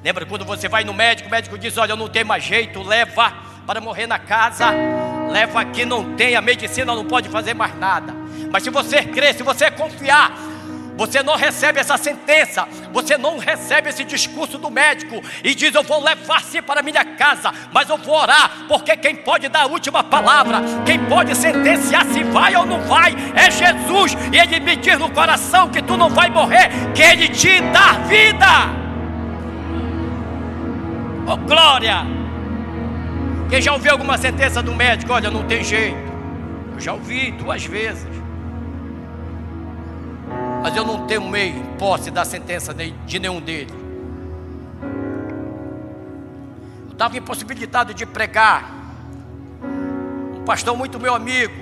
Lembra 0.02 0.24
quando 0.24 0.44
você 0.44 0.68
vai 0.68 0.84
no 0.84 0.94
médico, 0.94 1.28
o 1.28 1.30
médico 1.30 1.58
diz: 1.58 1.76
Olha, 1.76 1.96
não 1.96 2.08
tem 2.08 2.22
mais 2.22 2.44
jeito, 2.44 2.80
leva 2.80 3.34
para 3.66 3.80
morrer 3.80 4.06
na 4.06 4.20
casa, 4.20 4.70
leva 5.28 5.60
aqui, 5.60 5.84
não 5.84 6.14
tem, 6.14 6.36
a 6.36 6.40
medicina 6.40 6.94
não 6.94 7.04
pode 7.04 7.28
fazer 7.28 7.54
mais 7.54 7.76
nada. 7.76 8.14
Mas 8.52 8.62
se 8.62 8.70
você 8.70 9.02
crer, 9.02 9.34
se 9.34 9.42
você 9.42 9.68
confiar, 9.68 10.32
você 10.96 11.22
não 11.22 11.36
recebe 11.36 11.78
essa 11.78 11.96
sentença, 11.98 12.66
você 12.92 13.18
não 13.18 13.38
recebe 13.38 13.90
esse 13.90 14.02
discurso 14.02 14.56
do 14.56 14.70
médico 14.70 15.22
e 15.44 15.54
diz: 15.54 15.74
Eu 15.74 15.82
vou 15.82 16.02
levar 16.02 16.42
sim 16.42 16.62
para 16.62 16.82
minha 16.82 17.04
casa, 17.04 17.52
mas 17.72 17.88
eu 17.88 17.98
vou 17.98 18.16
orar, 18.16 18.64
porque 18.66 18.96
quem 18.96 19.14
pode 19.16 19.48
dar 19.48 19.62
a 19.62 19.66
última 19.66 20.02
palavra, 20.02 20.62
quem 20.86 20.98
pode 21.06 21.34
sentenciar 21.34 22.04
se 22.06 22.24
vai 22.24 22.56
ou 22.56 22.64
não 22.64 22.80
vai, 22.82 23.14
é 23.34 23.50
Jesus, 23.50 24.16
e 24.32 24.38
Ele 24.38 24.60
me 24.60 24.76
diz 24.76 24.98
no 24.98 25.10
coração 25.10 25.68
que 25.68 25.82
tu 25.82 25.96
não 25.96 26.08
vai 26.08 26.30
morrer, 26.30 26.70
que 26.94 27.02
Ele 27.02 27.28
te 27.28 27.60
dá 27.60 27.92
vida. 28.06 28.46
Oh 31.28 31.36
glória! 31.36 32.06
Quem 33.50 33.60
já 33.60 33.72
ouviu 33.72 33.92
alguma 33.92 34.16
sentença 34.16 34.62
do 34.62 34.74
médico? 34.74 35.12
Olha, 35.12 35.30
não 35.30 35.44
tem 35.44 35.62
jeito. 35.62 36.06
Eu 36.74 36.80
já 36.80 36.92
ouvi 36.92 37.30
duas 37.32 37.64
vezes 37.64 38.15
mas 40.66 40.74
eu 40.74 40.84
não 40.84 41.06
tenho 41.06 41.22
meio 41.28 41.62
posse 41.78 42.10
da 42.10 42.24
sentença 42.24 42.74
de 42.74 43.20
nenhum 43.20 43.40
deles. 43.40 43.72
Eu 46.86 46.90
estava 46.90 47.16
impossibilitado 47.16 47.94
de 47.94 48.04
pregar. 48.04 48.68
Um 49.62 50.42
pastor 50.44 50.76
muito 50.76 50.98
meu 50.98 51.14
amigo. 51.14 51.54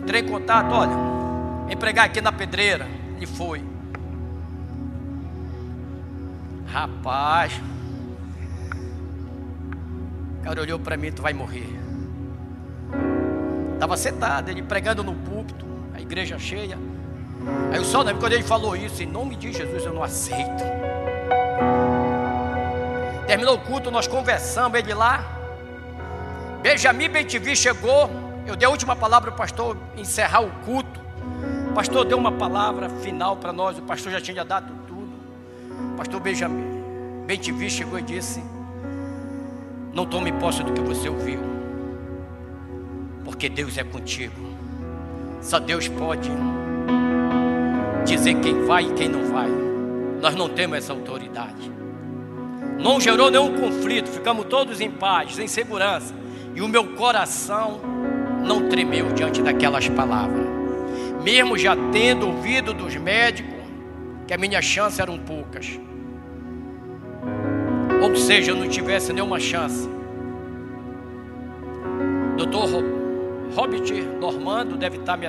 Entrei 0.00 0.22
em 0.22 0.26
contato, 0.26 0.72
olha, 0.72 0.94
vem 1.66 1.76
pregar 1.76 2.06
aqui 2.06 2.22
na 2.22 2.32
pedreira. 2.32 2.88
Ele 3.16 3.26
foi. 3.26 3.62
Rapaz, 6.68 7.52
o 10.40 10.42
cara 10.42 10.58
olhou 10.58 10.78
para 10.78 10.96
mim, 10.96 11.12
tu 11.12 11.20
vai 11.20 11.34
morrer. 11.34 11.68
Estava 13.74 13.94
sentado, 13.94 14.48
ele 14.48 14.62
pregando 14.62 15.04
no 15.04 15.14
púlpito 15.14 15.71
igreja 16.12 16.38
cheia. 16.38 16.78
Aí 17.72 17.80
o 17.80 17.84
só 17.84 18.04
quando 18.04 18.32
ele 18.34 18.42
falou 18.42 18.76
isso, 18.76 19.02
em 19.02 19.06
nome 19.06 19.34
de 19.34 19.50
Jesus 19.50 19.84
eu 19.84 19.94
não 19.94 20.02
aceito. 20.02 20.62
Terminou 23.26 23.54
o 23.54 23.58
culto, 23.60 23.90
nós 23.90 24.06
conversamos, 24.06 24.78
ele 24.78 24.92
lá. 24.92 25.24
Benjamin 26.60 27.08
Bentivi 27.08 27.56
chegou. 27.56 28.10
Eu 28.46 28.56
dei 28.56 28.66
a 28.66 28.70
última 28.70 28.94
palavra 28.94 29.30
para 29.30 29.36
o 29.36 29.38
pastor 29.38 29.76
encerrar 29.96 30.40
o 30.40 30.50
culto. 30.64 31.00
O 31.70 31.72
pastor 31.72 32.04
deu 32.04 32.18
uma 32.18 32.32
palavra 32.32 32.90
final 32.90 33.36
para 33.36 33.52
nós. 33.52 33.78
O 33.78 33.82
pastor 33.82 34.12
já 34.12 34.20
tinha 34.20 34.44
dado 34.44 34.70
tudo. 34.86 35.12
O 35.94 35.96
pastor 35.96 36.20
Benjamin 36.20 37.24
Bentivi 37.26 37.70
chegou 37.70 37.98
e 37.98 38.02
disse: 38.02 38.42
Não 39.94 40.04
tome 40.04 40.30
posse 40.32 40.62
do 40.62 40.72
que 40.72 40.80
você 40.82 41.08
ouviu, 41.08 41.40
porque 43.24 43.48
Deus 43.48 43.78
é 43.78 43.84
contigo. 43.84 44.51
Só 45.42 45.58
Deus 45.58 45.88
pode 45.88 46.30
dizer 48.06 48.34
quem 48.36 48.64
vai 48.64 48.84
e 48.84 48.92
quem 48.92 49.08
não 49.08 49.24
vai. 49.24 49.50
Nós 50.20 50.36
não 50.36 50.48
temos 50.48 50.78
essa 50.78 50.92
autoridade. 50.92 51.70
Não 52.78 53.00
gerou 53.00 53.30
nenhum 53.30 53.58
conflito, 53.58 54.08
ficamos 54.08 54.46
todos 54.46 54.80
em 54.80 54.90
paz, 54.90 55.38
em 55.38 55.48
segurança. 55.48 56.14
E 56.54 56.62
o 56.62 56.68
meu 56.68 56.94
coração 56.94 57.80
não 58.44 58.68
tremeu 58.68 59.12
diante 59.12 59.42
daquelas 59.42 59.88
palavras. 59.88 60.46
Mesmo 61.22 61.58
já 61.58 61.76
tendo 61.90 62.28
ouvido 62.28 62.72
dos 62.72 62.94
médicos 62.96 63.52
que 64.26 64.34
a 64.34 64.38
minha 64.38 64.62
chance 64.62 65.00
eram 65.00 65.18
poucas. 65.18 65.78
Ou 68.00 68.16
seja, 68.16 68.52
eu 68.52 68.56
não 68.56 68.68
tivesse 68.68 69.12
nenhuma 69.12 69.40
chance. 69.40 69.88
Doutor 72.36 73.01
Hobbit 73.54 73.92
Normando 74.20 74.76
deve 74.76 74.98
estar 74.98 75.16
me. 75.16 75.28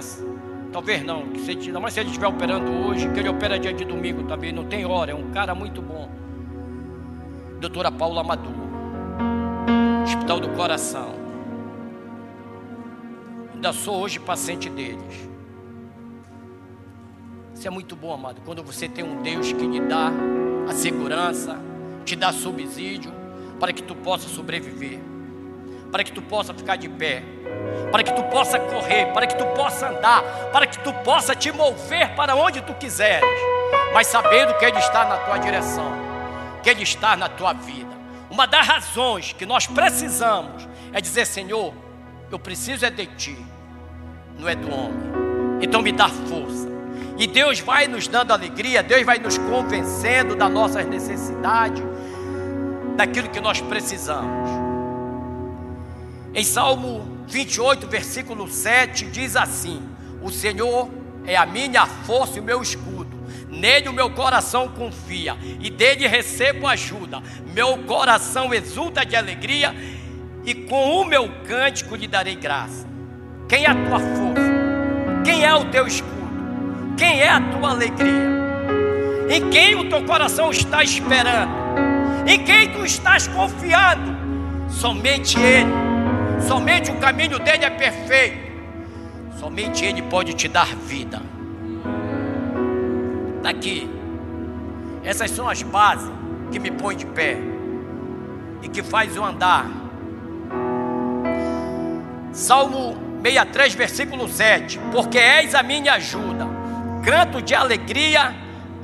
Talvez 0.71 1.03
não, 1.03 1.29
que 1.29 1.39
se, 1.39 1.53
se 1.91 1.99
ele 1.99 2.09
estiver 2.09 2.27
operando 2.27 2.71
hoje, 2.71 3.09
que 3.09 3.19
ele 3.19 3.29
opera 3.29 3.59
dia 3.59 3.73
de 3.73 3.85
domingo 3.85 4.23
também, 4.23 4.51
não 4.51 4.65
tem 4.65 4.85
hora, 4.85 5.11
é 5.11 5.15
um 5.15 5.29
cara 5.29 5.53
muito 5.53 5.81
bom. 5.81 6.09
Doutora 7.59 7.91
Paula 7.91 8.21
Amador, 8.21 8.51
Hospital 10.03 10.39
do 10.39 10.49
Coração. 10.49 11.13
Ainda 13.53 13.71
sou 13.71 14.01
hoje 14.01 14.19
paciente 14.19 14.69
deles. 14.69 15.29
Isso 17.53 17.67
é 17.67 17.71
muito 17.71 17.95
bom, 17.95 18.11
amado, 18.11 18.41
quando 18.43 18.63
você 18.63 18.89
tem 18.89 19.05
um 19.05 19.21
Deus 19.21 19.53
que 19.53 19.65
lhe 19.67 19.79
dá 19.81 20.11
a 20.67 20.73
segurança, 20.73 21.59
te 22.03 22.15
dá 22.15 22.33
subsídio, 22.33 23.11
para 23.59 23.71
que 23.71 23.83
tu 23.83 23.95
possa 23.95 24.27
sobreviver, 24.27 24.99
para 25.91 26.03
que 26.03 26.11
tu 26.11 26.21
possa 26.21 26.53
ficar 26.53 26.77
de 26.77 26.89
pé 26.89 27.23
para 27.93 28.01
que 28.01 28.11
tu 28.11 28.23
possa 28.23 28.57
correr, 28.57 29.13
para 29.13 29.27
que 29.27 29.35
tu 29.35 29.45
possa 29.47 29.89
andar, 29.89 30.23
para 30.51 30.65
que 30.65 30.79
tu 30.79 30.91
possa 31.03 31.35
te 31.35 31.51
mover 31.51 32.15
para 32.15 32.35
onde 32.35 32.59
tu 32.61 32.73
quiseres, 32.73 33.39
mas 33.93 34.07
sabendo 34.07 34.55
que 34.55 34.65
Ele 34.65 34.79
está 34.79 35.05
na 35.05 35.17
tua 35.17 35.37
direção, 35.37 35.91
que 36.63 36.71
Ele 36.71 36.81
está 36.81 37.15
na 37.15 37.29
tua 37.29 37.53
vida. 37.53 37.93
Uma 38.31 38.47
das 38.47 38.65
razões 38.65 39.33
que 39.33 39.45
nós 39.45 39.67
precisamos 39.67 40.67
é 40.91 40.99
dizer: 40.99 41.27
Senhor, 41.27 41.71
eu 42.31 42.39
preciso 42.39 42.83
é 42.83 42.89
de 42.89 43.05
ti, 43.05 43.37
não 44.39 44.49
é 44.49 44.55
do 44.55 44.73
homem. 44.73 45.61
Então 45.61 45.79
me 45.83 45.91
dá 45.91 46.09
força. 46.09 46.67
E 47.15 47.27
Deus 47.27 47.59
vai 47.59 47.87
nos 47.87 48.07
dando 48.07 48.31
alegria, 48.31 48.81
Deus 48.81 49.03
vai 49.03 49.19
nos 49.19 49.37
convencendo 49.37 50.35
das 50.35 50.51
nossas 50.51 50.83
necessidades, 50.87 51.83
daquilo 52.95 53.29
que 53.29 53.39
nós 53.39 53.61
precisamos. 53.61 54.49
Em 56.33 56.43
Salmo 56.43 57.12
28, 57.27 57.87
versículo 57.87 58.47
7, 58.47 59.05
diz 59.05 59.35
assim: 59.35 59.81
O 60.21 60.29
Senhor 60.29 60.89
é 61.25 61.35
a 61.35 61.45
minha 61.45 61.85
força 61.85 62.37
e 62.37 62.41
o 62.41 62.43
meu 62.43 62.61
escudo. 62.61 63.13
Nele 63.49 63.87
o 63.87 63.93
meu 63.93 64.09
coração 64.09 64.67
confia 64.67 65.37
e 65.59 65.69
dele 65.69 66.07
recebo 66.07 66.67
ajuda. 66.67 67.21
Meu 67.53 67.77
coração 67.83 68.53
exulta 68.53 69.05
de 69.05 69.15
alegria 69.15 69.73
e 70.43 70.53
com 70.53 71.01
o 71.01 71.05
meu 71.05 71.29
cântico 71.47 71.95
lhe 71.95 72.07
darei 72.07 72.35
graça. 72.35 72.87
Quem 73.47 73.65
é 73.65 73.69
a 73.69 73.75
tua 73.75 73.99
força? 73.99 74.53
Quem 75.23 75.45
é 75.45 75.53
o 75.53 75.65
teu 75.65 75.87
escudo? 75.87 76.13
Quem 76.97 77.21
é 77.21 77.29
a 77.29 77.39
tua 77.39 77.71
alegria? 77.71 78.33
Em 79.29 79.49
quem 79.49 79.75
o 79.75 79.89
teu 79.89 80.03
coração 80.03 80.51
está 80.51 80.83
esperando? 80.83 81.51
Em 82.27 82.43
quem 82.43 82.71
tu 82.71 82.85
estás 82.85 83.27
confiando? 83.27 84.13
Somente 84.69 85.39
Ele. 85.39 85.92
Somente 86.41 86.91
o 86.91 86.99
caminho 86.99 87.39
dele 87.39 87.65
é 87.65 87.69
perfeito. 87.69 88.53
Somente 89.39 89.85
Ele 89.85 90.01
pode 90.01 90.33
te 90.33 90.47
dar 90.47 90.67
vida. 90.67 91.21
Está 93.37 93.49
aqui. 93.49 93.89
Essas 95.03 95.31
são 95.31 95.49
as 95.49 95.61
bases 95.63 96.09
que 96.51 96.59
me 96.59 96.71
põem 96.71 96.95
de 96.95 97.05
pé 97.05 97.37
e 98.61 98.69
que 98.69 98.81
faz 98.81 99.15
eu 99.15 99.23
andar. 99.23 99.69
Salmo 102.31 102.97
63, 103.21 103.75
versículo 103.75 104.27
7: 104.27 104.79
Porque 104.91 105.17
és 105.17 105.53
a 105.55 105.63
minha 105.63 105.93
ajuda, 105.93 106.47
canto 107.03 107.41
de 107.41 107.53
alegria 107.53 108.33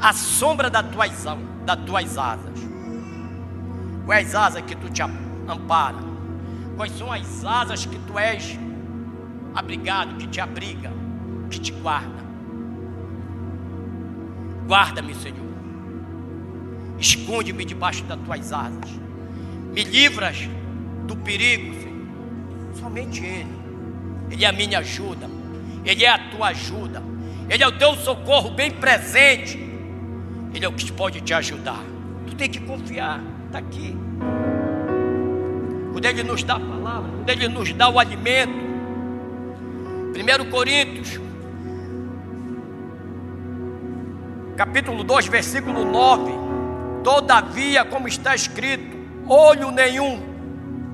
à 0.02 0.14
sombra 0.14 0.70
das 0.70 0.86
tuas, 0.88 1.12
das 1.66 1.78
tuas 1.86 2.18
asas. 2.18 2.60
Quais 4.06 4.34
asas 4.34 4.62
que 4.64 4.76
tu 4.76 4.90
te 4.90 5.02
ampara? 5.02 6.09
Quais 6.80 6.94
são 6.94 7.12
as 7.12 7.44
asas 7.44 7.86
que 7.86 8.00
tu 8.08 8.18
és 8.18 8.58
abrigado, 9.54 10.16
que 10.16 10.26
te 10.26 10.40
abriga, 10.40 10.90
que 11.52 11.60
te 11.60 11.74
guarda? 11.74 12.24
Guarda-me, 14.66 15.14
Senhor. 15.14 15.50
Esconde-me 16.98 17.66
debaixo 17.66 18.06
das 18.06 18.18
tuas 18.22 18.54
asas. 18.54 18.92
Me 19.74 19.84
livras 19.84 20.48
do 21.06 21.18
perigo, 21.18 21.74
Senhor. 21.82 22.76
Somente 22.76 23.26
Ele. 23.26 23.60
Ele 24.32 24.46
é 24.46 24.48
a 24.48 24.54
minha 24.54 24.80
ajuda, 24.80 25.30
Ele 25.84 26.06
é 26.06 26.10
a 26.10 26.30
tua 26.30 26.48
ajuda, 26.48 27.04
Ele 27.50 27.62
é 27.62 27.68
o 27.68 27.78
teu 27.78 27.94
socorro 27.96 28.52
bem 28.52 28.72
presente, 28.72 29.58
Ele 30.54 30.64
é 30.64 30.70
o 30.70 30.72
que 30.72 30.90
pode 30.94 31.20
te 31.20 31.34
ajudar. 31.34 31.84
Tu 32.26 32.36
tem 32.36 32.50
que 32.50 32.62
confiar, 32.62 33.22
está 33.48 33.60
aqui. 33.60 34.09
Quando 36.00 36.06
Ele 36.06 36.24
nos 36.24 36.44
dá 36.44 36.56
a 36.56 36.60
palavra, 36.62 37.12
quando 37.12 37.30
Ele 37.30 37.48
nos 37.50 37.74
dá 37.74 37.90
o 37.90 38.00
alimento. 38.00 38.54
1 40.16 40.50
Coríntios, 40.50 41.20
capítulo 44.56 45.04
2, 45.04 45.28
versículo 45.28 45.84
9. 45.84 46.32
Todavia, 47.04 47.84
como 47.84 48.08
está 48.08 48.34
escrito, 48.34 48.96
olho 49.28 49.72
nenhum 49.72 50.22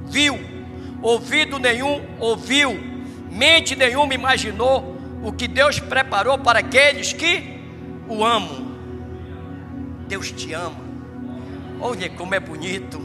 viu, 0.07 0.39
ouvido 1.03 1.59
nenhum 1.59 2.01
ouviu, 2.19 2.75
mente 3.29 3.75
nenhuma 3.75 4.15
imaginou 4.15 4.97
o 5.21 5.31
que 5.31 5.47
Deus 5.47 5.79
preparou 5.79 6.39
para 6.39 6.57
aqueles 6.57 7.13
que 7.13 7.59
o 8.09 8.25
amam. 8.25 8.75
Deus 10.07 10.31
te 10.31 10.51
ama. 10.51 10.83
Olha 11.79 12.09
como 12.09 12.33
é 12.33 12.39
bonito. 12.39 13.04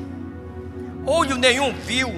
Olho 1.07 1.37
nenhum 1.37 1.73
viu. 1.73 2.09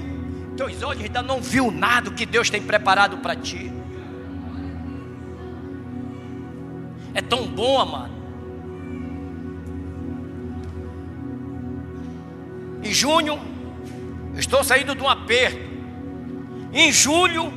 Teus 0.56 0.82
olhos 0.82 1.02
ainda 1.02 1.22
não 1.22 1.40
viu 1.40 1.70
nada 1.70 2.10
que 2.10 2.26
Deus 2.26 2.50
tem 2.50 2.62
preparado 2.62 3.18
para 3.18 3.34
ti. 3.34 3.72
É 7.14 7.20
tão 7.20 7.46
bom, 7.46 7.80
amado. 7.80 8.12
Em 12.82 12.92
junho, 12.92 13.38
estou 14.36 14.64
saindo 14.64 14.94
de 14.94 15.02
um 15.02 15.08
aperto. 15.08 15.70
Em 16.72 16.90
julho, 16.90 17.52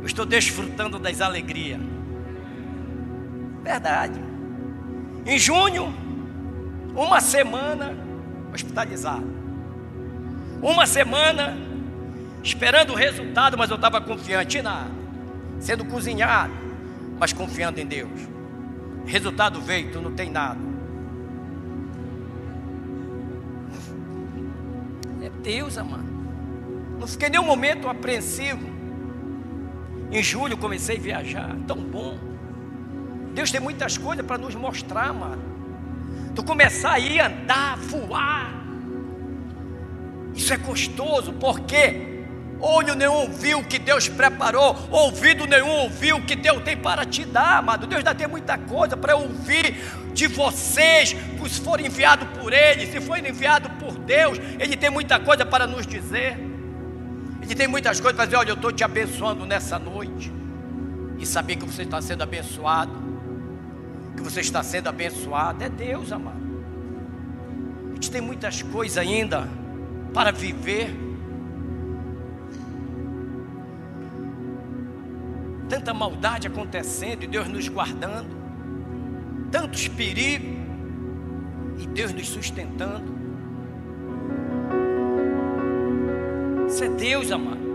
eu 0.00 0.06
estou 0.06 0.26
desfrutando 0.26 0.98
das 0.98 1.20
alegrias. 1.20 1.80
Verdade. 3.62 4.20
Em 5.24 5.38
junho, 5.38 5.94
uma 6.94 7.20
semana 7.20 7.96
hospitalizado. 8.52 9.37
Uma 10.60 10.86
semana 10.86 11.56
esperando 12.42 12.92
o 12.92 12.96
resultado, 12.96 13.56
mas 13.56 13.70
eu 13.70 13.76
estava 13.76 14.00
confiante 14.00 14.60
na 14.62 14.86
sendo 15.60 15.84
cozinhado, 15.84 16.52
mas 17.18 17.32
confiando 17.32 17.80
em 17.80 17.86
Deus. 17.86 18.28
Resultado 19.06 19.60
veio, 19.60 19.90
tu 19.90 20.00
não 20.00 20.12
tem 20.12 20.30
nada. 20.30 20.60
É 25.22 25.30
Deus, 25.42 25.78
amado. 25.78 26.06
Não 26.98 27.06
fiquei 27.06 27.28
nenhum 27.28 27.44
momento 27.44 27.88
apreensivo. 27.88 28.68
Em 30.10 30.22
julho 30.22 30.56
comecei 30.56 30.96
a 30.96 31.00
viajar, 31.00 31.56
tão 31.66 31.76
bom. 31.76 32.18
Deus 33.34 33.50
tem 33.50 33.60
muitas 33.60 33.96
coisas 33.96 34.24
para 34.24 34.38
nos 34.38 34.54
mostrar, 34.54 35.12
mano. 35.12 35.42
Tu 36.34 36.42
começar 36.42 36.92
a 36.92 36.98
ir 36.98 37.20
andar, 37.20 37.76
voar. 37.76 38.52
Isso 40.38 40.54
é 40.54 40.56
gostoso, 40.56 41.32
porque 41.32 42.22
olho 42.60 42.94
nenhum 42.94 43.28
viu 43.28 43.58
o 43.58 43.64
que 43.64 43.76
Deus 43.76 44.08
preparou, 44.08 44.76
ouvido 44.88 45.48
nenhum 45.48 45.68
ouviu 45.68 46.18
o 46.18 46.22
que 46.22 46.36
Deus 46.36 46.62
tem 46.62 46.76
para 46.76 47.04
te 47.04 47.24
dar, 47.24 47.58
amado. 47.58 47.88
Deus 47.88 47.98
ainda 47.98 48.14
tem 48.14 48.28
muita 48.28 48.56
coisa 48.56 48.96
para 48.96 49.16
ouvir 49.16 49.74
de 50.14 50.28
vocês, 50.28 51.16
se 51.48 51.60
for 51.60 51.80
enviado 51.80 52.24
por 52.38 52.52
Ele, 52.52 52.86
se 52.86 53.00
for 53.00 53.18
enviado 53.18 53.68
por 53.80 53.98
Deus, 53.98 54.38
Ele 54.60 54.76
tem 54.76 54.90
muita 54.90 55.18
coisa 55.18 55.44
para 55.44 55.66
nos 55.66 55.84
dizer. 55.84 56.38
Ele 57.42 57.54
tem 57.56 57.66
muitas 57.66 57.98
coisas 57.98 58.14
para 58.14 58.26
dizer: 58.26 58.36
olha, 58.36 58.50
eu 58.50 58.54
estou 58.54 58.70
te 58.70 58.84
abençoando 58.84 59.44
nessa 59.44 59.76
noite. 59.76 60.32
E 61.18 61.26
saber 61.26 61.56
que 61.56 61.64
você 61.64 61.82
está 61.82 62.00
sendo 62.00 62.22
abençoado. 62.22 62.92
Que 64.16 64.22
você 64.22 64.40
está 64.40 64.62
sendo 64.62 64.88
abençoado. 64.88 65.64
É 65.64 65.68
Deus, 65.68 66.12
amado. 66.12 66.38
A 67.90 67.94
gente 67.94 68.10
tem 68.10 68.20
muitas 68.20 68.62
coisas 68.62 68.98
ainda 68.98 69.48
para 70.12 70.32
viver. 70.32 70.90
Tanta 75.68 75.92
maldade 75.92 76.46
acontecendo 76.46 77.24
e 77.24 77.26
Deus 77.26 77.48
nos 77.48 77.68
guardando. 77.68 78.36
Tantos 79.50 79.88
perigos 79.88 80.56
e 81.78 81.86
Deus 81.86 82.12
nos 82.12 82.28
sustentando. 82.28 83.16
Isso 86.68 86.84
é 86.84 86.88
Deus, 86.88 87.30
amado. 87.32 87.68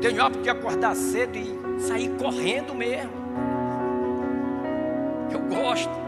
Tem 0.00 0.18
hora 0.20 0.34
que 0.34 0.50
acordar 0.50 0.96
cedo 0.96 1.36
e 1.36 1.80
sair 1.80 2.10
correndo 2.18 2.74
mesmo. 2.74 3.12
Eu 5.30 5.40
gosto. 5.40 6.02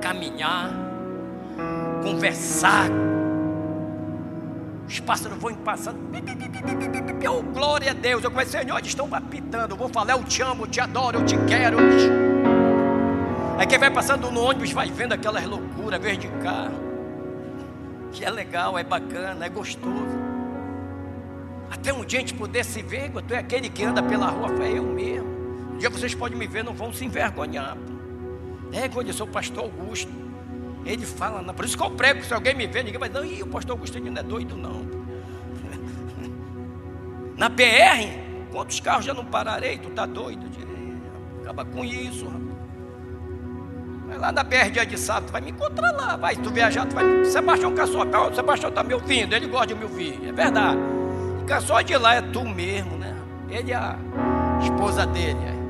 Caminhar, 0.00 0.72
conversar. 2.02 2.88
Os 4.88 4.98
pássaros 5.00 5.38
vão 5.38 5.54
passando. 5.54 5.98
Oh, 7.28 7.42
glória 7.42 7.90
a 7.90 7.94
Deus. 7.94 8.24
Eu 8.24 8.30
comecei, 8.30 8.60
Senhor, 8.60 8.78
eles 8.78 8.88
estão 8.88 9.08
apitando. 9.14 9.72
Eu 9.72 9.76
vou 9.76 9.88
falar, 9.88 10.12
eu 10.12 10.24
te 10.24 10.42
amo, 10.42 10.64
eu 10.64 10.68
te 10.68 10.80
adoro, 10.80 11.18
eu 11.18 11.24
te 11.24 11.36
quero. 11.46 11.78
Aí 13.58 13.66
quem 13.66 13.78
vai 13.78 13.90
passando 13.90 14.30
no 14.30 14.40
ônibus 14.42 14.72
vai 14.72 14.90
vendo 14.90 15.12
aquelas 15.12 15.44
loucuras, 15.44 16.00
vez 16.00 16.18
de 16.18 16.28
carro 16.42 16.90
que 18.12 18.24
é 18.24 18.30
legal, 18.30 18.78
é 18.78 18.84
bacana, 18.84 19.46
é 19.46 19.48
gostoso. 19.48 20.18
Até 21.70 21.92
um 21.92 22.04
dia 22.04 22.18
a 22.18 22.22
gente 22.22 22.34
poder 22.34 22.64
se 22.64 22.82
ver, 22.82 23.10
tu 23.26 23.34
é 23.34 23.38
aquele 23.38 23.68
que 23.68 23.84
anda 23.84 24.02
pela 24.02 24.26
rua, 24.28 24.64
é 24.64 24.78
eu 24.78 24.84
mesmo. 24.84 25.28
Um 25.74 25.78
dia 25.78 25.88
vocês 25.88 26.14
podem 26.14 26.36
me 26.36 26.46
ver, 26.46 26.64
não 26.64 26.74
vão 26.74 26.92
se 26.92 27.04
envergonhar. 27.04 27.76
É, 28.72 28.88
quando 28.88 29.08
eu 29.08 29.14
sou 29.14 29.26
pastor 29.26 29.64
Augusto. 29.64 30.19
Ele 30.84 31.04
fala, 31.04 31.42
não. 31.42 31.54
por 31.54 31.64
isso 31.64 31.76
que 31.76 31.82
eu 31.82 31.90
prego, 31.90 32.24
se 32.24 32.32
alguém 32.32 32.54
me 32.54 32.66
vê, 32.66 32.82
ninguém 32.82 32.98
vai 32.98 33.08
dizer, 33.08 33.38
não, 33.38 33.46
o 33.46 33.46
pastor 33.48 33.78
ele 33.94 34.10
não 34.10 34.20
é 34.20 34.22
doido, 34.22 34.56
não. 34.56 34.86
Na 37.36 37.48
BR, 37.48 38.50
quantos 38.50 38.80
carros 38.80 39.04
já 39.04 39.14
não 39.14 39.24
pararei? 39.24 39.78
Tu 39.78 39.90
tá 39.90 40.06
doido? 40.06 40.48
Acaba 41.42 41.64
com 41.64 41.84
isso, 41.84 42.26
rapaz. 42.26 42.50
Vai 44.10 44.18
lá 44.18 44.32
na 44.32 44.42
BR 44.42 44.70
dia 44.72 44.84
de 44.84 44.98
sábado, 44.98 45.26
tu 45.26 45.32
vai 45.32 45.40
me 45.40 45.52
encontrar 45.52 45.92
lá. 45.92 46.16
Vai, 46.16 46.34
tu 46.34 46.50
viajar, 46.50 46.84
tu 46.84 46.96
vai. 46.96 47.24
Sebastião 47.24 47.72
Caçó, 47.74 48.04
tá, 48.04 48.32
Sebastião 48.32 48.68
está 48.68 48.82
me 48.82 48.92
ouvindo, 48.92 49.32
ele 49.34 49.46
gosta 49.46 49.68
de 49.68 49.74
me 49.76 49.84
ouvir, 49.84 50.20
é 50.28 50.32
verdade. 50.32 50.80
Caçó 51.46 51.80
de 51.80 51.96
lá 51.96 52.16
é 52.16 52.20
tu 52.20 52.44
mesmo, 52.44 52.96
né? 52.96 53.16
Ele 53.48 53.70
é 53.70 53.76
a 53.76 53.96
esposa 54.60 55.06
dele. 55.06 55.38
É. 55.44 55.60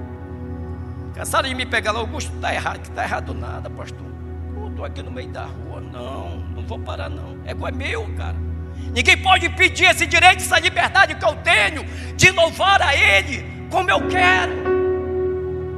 Cansaram 1.18 1.50
de 1.50 1.54
me 1.54 1.66
pegar 1.66 1.92
lá, 1.92 2.00
Augusto, 2.00 2.32
tá 2.40 2.54
errado, 2.54 2.80
que 2.80 2.90
tá 2.90 3.04
errado 3.04 3.34
nada, 3.34 3.68
pastor. 3.68 4.09
Tô 4.80 4.86
aqui 4.86 5.02
no 5.02 5.10
meio 5.10 5.28
da 5.28 5.42
rua, 5.42 5.78
não, 5.78 6.38
não 6.38 6.62
vou 6.62 6.78
parar 6.78 7.10
não. 7.10 7.36
É, 7.44 7.50
é 7.50 7.70
meu, 7.70 8.08
cara. 8.16 8.34
Ninguém 8.94 9.14
pode 9.18 9.46
pedir 9.50 9.84
esse 9.84 10.06
direito, 10.06 10.38
essa 10.38 10.58
liberdade 10.58 11.16
que 11.16 11.22
eu 11.22 11.36
tenho 11.36 11.84
de 12.16 12.30
louvar 12.30 12.80
a 12.80 12.96
Ele 12.96 13.44
como 13.70 13.90
eu 13.90 14.08
quero. 14.08 14.52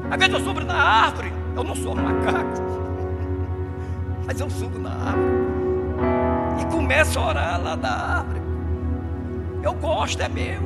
Às 0.09 0.19
vezes 0.19 0.35
eu 0.35 0.45
subo 0.45 0.61
na 0.61 0.81
árvore, 0.81 1.33
eu 1.57 1.65
não 1.65 1.75
sou 1.75 1.97
macaco, 1.97 2.63
mas 4.25 4.39
eu 4.39 4.49
subo 4.49 4.79
na 4.79 4.93
árvore 4.93 6.63
e 6.63 6.65
começo 6.67 7.19
a 7.19 7.27
orar 7.27 7.61
lá 7.61 7.75
da 7.75 7.91
árvore. 7.91 8.41
Eu 9.65 9.75
gosto, 9.75 10.23
é 10.23 10.29
meu. 10.29 10.63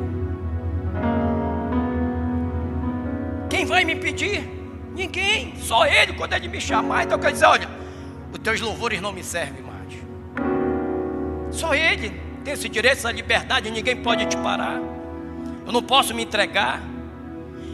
Quem 3.49 3.65
vai 3.65 3.83
me 3.83 3.97
pedir? 3.97 4.47
Ninguém, 4.95 5.55
só 5.57 5.87
Ele 5.87 6.13
quando 6.13 6.35
Ele 6.35 6.49
me 6.49 6.61
chamar. 6.61 7.05
Então 7.05 7.19
quer 7.19 7.33
dizer, 7.33 7.47
olha, 7.47 7.76
os 8.33 8.39
teus 8.39 8.61
louvores 8.61 9.01
não 9.01 9.13
me 9.13 9.23
servem 9.23 9.63
mais. 9.63 9.95
Só 11.51 11.75
Ele 11.75 12.21
tem 12.45 12.55
esse 12.55 12.69
direito, 12.69 12.99
essa 12.99 13.11
liberdade, 13.11 13.71
ninguém 13.71 13.97
pode 13.97 14.27
te 14.27 14.37
parar. 14.37 14.81
Eu 15.67 15.73
não 15.73 15.83
posso 15.83 16.15
me 16.15 16.23
entregar. 16.23 16.81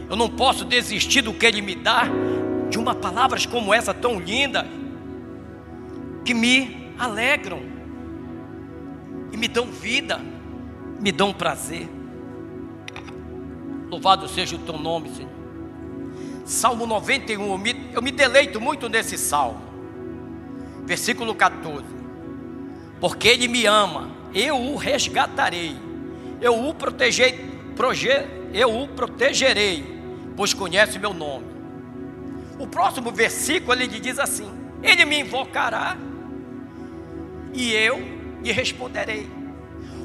Eu 0.09 0.15
não 0.15 0.29
posso 0.29 0.65
desistir 0.65 1.21
do 1.21 1.33
que 1.33 1.45
Ele 1.45 1.61
me 1.61 1.75
dá, 1.75 2.03
de 2.69 2.77
uma 2.77 2.93
palavras 2.93 3.45
como 3.45 3.73
essa 3.73 3.93
tão 3.93 4.19
linda, 4.19 4.65
que 6.25 6.33
me 6.33 6.93
alegram 6.97 7.61
e 9.31 9.37
me 9.37 9.47
dão 9.47 9.67
vida, 9.67 10.19
me 10.99 11.11
dão 11.11 11.33
prazer. 11.33 11.89
Louvado 13.89 14.27
seja 14.27 14.55
o 14.55 14.59
teu 14.59 14.77
nome, 14.77 15.09
Senhor. 15.09 15.31
Salmo 16.45 16.85
91, 16.85 17.51
eu 17.51 17.57
me, 17.57 17.89
eu 17.93 18.01
me 18.01 18.11
deleito 18.11 18.59
muito 18.59 18.89
nesse 18.89 19.17
salmo, 19.17 19.61
versículo 20.85 21.33
14. 21.35 21.85
Porque 22.99 23.27
Ele 23.27 23.47
me 23.47 23.65
ama 23.65 24.13
eu 24.33 24.59
o 24.59 24.75
resgatarei, 24.75 25.77
eu 26.41 26.67
o 26.67 26.73
protegei, 26.73 27.33
proje, 27.75 28.09
eu 28.51 28.81
o 28.81 28.87
protegerei, 28.87 29.85
pois 30.35 30.53
conhece 30.53 30.97
meu 30.97 31.13
nome. 31.13 31.45
O 32.57 32.67
próximo 32.67 33.11
versículo 33.11 33.73
ele 33.73 33.87
diz 33.99 34.17
assim: 34.17 34.49
Ele 34.81 35.05
me 35.05 35.19
invocará 35.19 35.97
e 37.53 37.71
eu 37.73 37.99
lhe 38.41 38.51
responderei. 38.51 39.29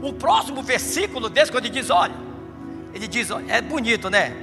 O 0.03 0.13
próximo 0.13 0.63
versículo 0.63 1.29
desse, 1.29 1.51
quando 1.51 1.65
ele 1.65 1.75
diz: 1.75 1.91
Olha, 1.91 2.15
ele 2.93 3.09
diz: 3.09 3.29
É 3.49 3.61
bonito, 3.61 4.11
né? 4.11 4.35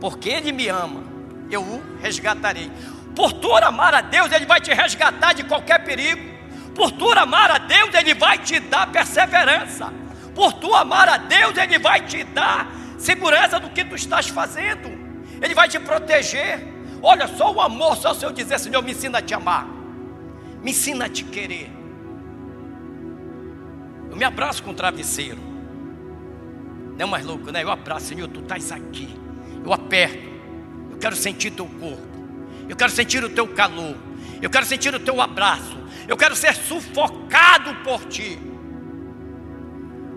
Porque 0.00 0.30
ele 0.30 0.52
me 0.52 0.68
ama, 0.68 1.02
eu 1.50 1.62
o 1.62 1.82
resgatarei. 2.00 2.70
Por 3.14 3.32
tu 3.32 3.54
amar 3.56 3.94
a 3.94 4.00
Deus, 4.00 4.30
ele 4.32 4.46
vai 4.46 4.60
te 4.60 4.72
resgatar 4.72 5.32
de 5.32 5.44
qualquer 5.44 5.84
perigo. 5.84 6.30
Por 6.74 6.92
tu 6.92 7.10
amar 7.12 7.50
a 7.50 7.58
Deus, 7.58 7.94
Ele 7.94 8.14
vai 8.14 8.38
te 8.38 8.60
dar 8.60 8.90
perseverança. 8.90 9.92
Por 10.34 10.52
tu 10.54 10.74
amar 10.74 11.08
a 11.08 11.16
Deus, 11.16 11.56
Ele 11.56 11.78
vai 11.78 12.06
te 12.06 12.24
dar 12.24 12.72
segurança 12.96 13.58
do 13.58 13.70
que 13.70 13.84
tu 13.84 13.94
estás 13.94 14.28
fazendo. 14.28 14.88
Ele 15.42 15.54
vai 15.54 15.68
te 15.68 15.78
proteger. 15.78 16.66
Olha 17.02 17.26
só 17.26 17.52
o 17.52 17.60
amor, 17.60 17.96
só 17.96 18.14
se 18.14 18.24
eu 18.24 18.32
dizer, 18.32 18.58
Senhor, 18.58 18.82
me 18.82 18.92
ensina 18.92 19.18
a 19.18 19.22
te 19.22 19.34
amar. 19.34 19.66
Me 20.62 20.70
ensina 20.70 21.06
a 21.06 21.08
te 21.08 21.24
querer. 21.24 21.70
Eu 24.10 24.16
me 24.16 24.24
abraço 24.24 24.62
com 24.62 24.70
o 24.70 24.74
travesseiro. 24.74 25.38
Não 26.96 27.06
é 27.06 27.10
mais 27.10 27.24
louco, 27.24 27.50
né? 27.50 27.62
Eu 27.62 27.70
abraço, 27.70 28.06
Senhor, 28.06 28.28
tu 28.28 28.40
estás 28.40 28.70
aqui. 28.70 29.08
Eu 29.64 29.72
aperto. 29.72 30.28
Eu 30.90 30.98
quero 30.98 31.16
sentir 31.16 31.50
teu 31.50 31.66
corpo. 31.66 32.09
Eu 32.70 32.76
quero 32.76 32.90
sentir 32.90 33.22
o 33.22 33.28
teu 33.28 33.46
calor. 33.48 33.94
Eu 34.40 34.48
quero 34.48 34.64
sentir 34.64 34.94
o 34.94 34.98
teu 34.98 35.20
abraço 35.20 35.80
eu 36.10 36.16
quero 36.16 36.34
ser 36.34 36.52
sufocado 36.56 37.72
por 37.84 38.04
ti. 38.06 38.36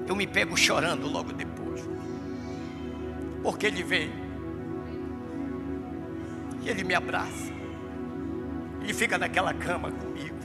Eu 0.08 0.16
me 0.16 0.26
pego 0.26 0.58
chorando 0.58 1.08
logo 1.08 1.32
depois, 1.32 1.88
porque 3.44 3.68
ele 3.68 3.84
vem 3.84 4.12
e 6.64 6.70
ele 6.70 6.84
me 6.84 6.96
abraça, 6.96 7.54
ele 8.82 8.92
fica 8.92 9.20
naquela 9.20 9.54
cama 9.54 9.92
comigo. 9.92 10.36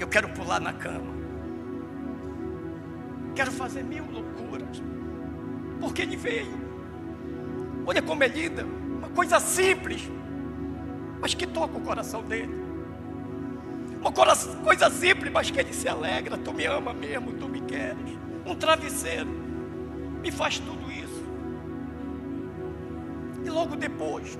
Eu 0.00 0.08
quero 0.08 0.30
pular 0.30 0.60
na 0.60 0.72
cama, 0.72 1.14
quero 3.36 3.52
fazer 3.52 3.84
mil 3.84 4.04
loucuras, 4.10 4.82
porque 5.78 6.02
ele 6.02 6.16
veio. 6.16 6.68
Olha 7.86 8.02
como 8.02 8.24
é 8.24 8.26
linda, 8.26 8.66
coisa 9.18 9.40
simples 9.40 10.08
mas 11.20 11.34
que 11.34 11.44
toca 11.44 11.76
o 11.76 11.80
coração 11.80 12.22
dele. 12.22 12.54
Uma 14.00 14.12
coisa 14.12 14.88
simples, 14.88 15.32
mas 15.32 15.50
que 15.50 15.58
ele 15.58 15.72
se 15.72 15.88
alegra. 15.88 16.38
Tu 16.38 16.54
me 16.54 16.64
ama 16.66 16.94
mesmo, 16.94 17.32
tu 17.32 17.48
me 17.48 17.60
queres. 17.62 18.16
Um 18.46 18.54
travesseiro 18.54 19.28
me 20.22 20.30
faz 20.30 20.60
tudo 20.60 20.88
isso. 20.92 21.24
E 23.44 23.50
logo 23.50 23.74
depois 23.74 24.38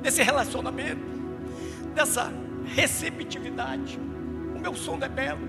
desse 0.00 0.22
relacionamento, 0.22 1.04
dessa 1.94 2.32
receptividade, 2.64 4.00
o 4.56 4.58
meu 4.58 4.74
sono 4.74 5.04
é 5.04 5.08
belo. 5.10 5.46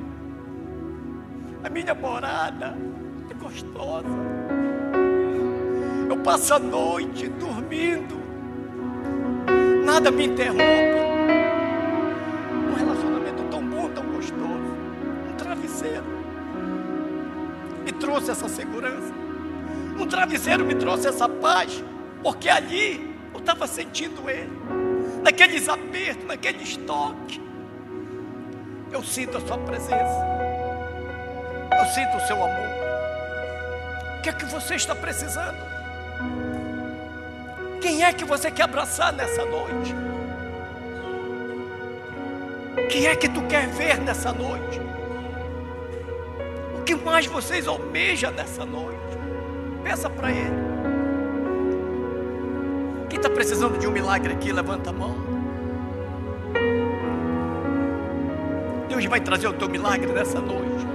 A 1.64 1.70
minha 1.70 1.96
morada 1.96 2.78
é 3.30 3.34
gostosa. 3.34 4.10
Eu 6.10 6.18
passo 6.18 6.56
a 6.56 6.60
noite 6.60 7.30
dormindo 7.30 8.21
nada 9.92 10.10
me 10.10 10.26
interrompe. 10.26 10.64
Um 12.70 12.74
relacionamento 12.74 13.44
tão 13.52 13.62
bom, 13.62 13.90
tão 13.90 14.06
gostoso. 14.06 14.78
Um 15.30 15.36
travesseiro 15.36 16.06
me 17.84 17.92
trouxe 17.92 18.32
essa 18.32 18.48
segurança. 18.48 19.14
Um 20.00 20.08
travesseiro 20.08 20.64
me 20.64 20.76
trouxe 20.76 21.10
essa 21.10 21.28
paz. 21.28 21.84
Porque 22.24 22.48
ali 22.48 23.14
eu 23.34 23.40
estava 23.42 23.68
sentindo 23.68 24.30
ele. 24.30 24.50
Naqueles 25.24 25.68
apertos, 25.68 26.26
naqueles 26.26 26.78
toques. 26.78 27.42
Eu 28.94 29.04
sinto 29.04 29.40
a 29.40 29.42
sua 29.42 29.58
presença. 29.58 30.26
Eu 31.78 31.86
sinto 31.88 32.16
o 32.16 32.28
seu 32.28 32.38
amor. 32.38 32.72
O 34.20 34.22
que 34.22 34.30
é 34.30 34.34
que 34.34 34.46
você 34.46 34.76
está 34.76 34.96
precisando? 34.96 35.81
Quem 37.92 38.06
é 38.06 38.14
que 38.14 38.24
você 38.24 38.50
quer 38.50 38.64
abraçar 38.64 39.12
nessa 39.12 39.44
noite? 39.44 39.94
Quem 42.90 43.06
é 43.06 43.16
que 43.18 43.28
tu 43.28 43.42
quer 43.48 43.68
ver 43.68 44.00
nessa 44.00 44.32
noite? 44.32 44.80
O 46.80 46.84
que 46.84 46.96
mais 46.96 47.26
vocês 47.26 47.68
almejam 47.68 48.32
nessa 48.32 48.66
noite? 48.66 48.98
Peça 49.84 50.10
para 50.10 50.32
Ele. 50.32 50.56
Quem 53.10 53.18
está 53.18 53.30
precisando 53.30 53.78
de 53.78 53.86
um 53.86 53.92
milagre 53.92 54.32
aqui, 54.32 54.54
levanta 54.54 54.90
a 54.90 54.94
mão. 54.94 55.18
Deus 58.88 59.04
vai 59.04 59.20
trazer 59.20 59.50
o 59.50 59.54
teu 59.54 59.68
milagre 59.68 60.14
nessa 60.14 60.40
noite. 60.40 60.88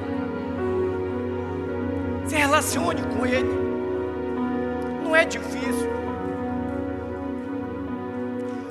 Se 2.27 2.37
relacione 2.37 3.03
com 3.03 3.27
Ele. 3.27 3.55
Não 5.05 5.15
é 5.15 5.27
difícil. 5.27 5.96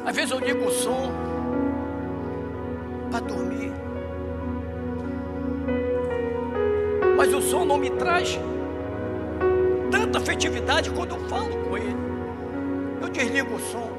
Às 0.06 0.16
vezes 0.16 0.32
eu 0.32 0.40
ligo 0.40 0.66
o 0.66 0.72
som 0.72 1.12
para 3.10 3.22
dormir. 3.22 3.72
Mas 7.18 7.34
o 7.34 7.42
som 7.42 7.66
não 7.66 7.78
me 7.78 7.90
traz 7.90 8.40
tanta 9.90 10.20
afetividade 10.20 10.92
quando 10.92 11.16
eu 11.16 11.20
falo 11.28 11.58
com 11.64 11.78
ele. 11.78 11.96
Eu 13.02 13.10
desligo 13.10 13.56
o 13.56 13.60
som 13.60 13.90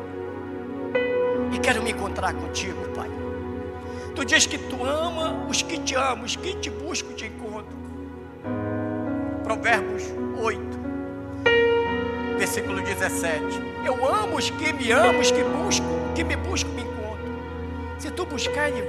e 1.53 1.59
quero 1.59 1.83
me 1.83 1.91
encontrar 1.91 2.35
contigo, 2.35 2.89
Pai. 2.95 3.11
Tu 4.15 4.25
diz 4.25 4.47
que 4.47 4.59
tu 4.59 4.85
ama 4.85 5.47
os 5.49 5.61
que 5.61 5.79
te 5.81 5.95
amam, 5.97 6.25
os 6.25 6.37
que 6.37 6.55
te 6.55 6.71
buscam 6.71 7.15
te 7.15 7.27
encontro. 7.27 7.77
Provérbios 9.43 10.05
8 10.41 10.87
versículo 12.37 12.81
17. 12.81 13.43
Eu 13.85 14.07
amo 14.07 14.37
os 14.37 14.51
que 14.51 14.73
me 14.73 14.91
amam, 14.93 15.21
os 15.21 15.31
que 15.31 15.43
buscam, 15.43 15.85
que 16.17 16.25
me 16.25 16.35
buscam 16.35 16.71
me 16.71 16.81
encontram. 16.81 17.37
Se 17.99 18.11
tu 18.11 18.25
buscar, 18.25 18.71
ele 18.71 18.89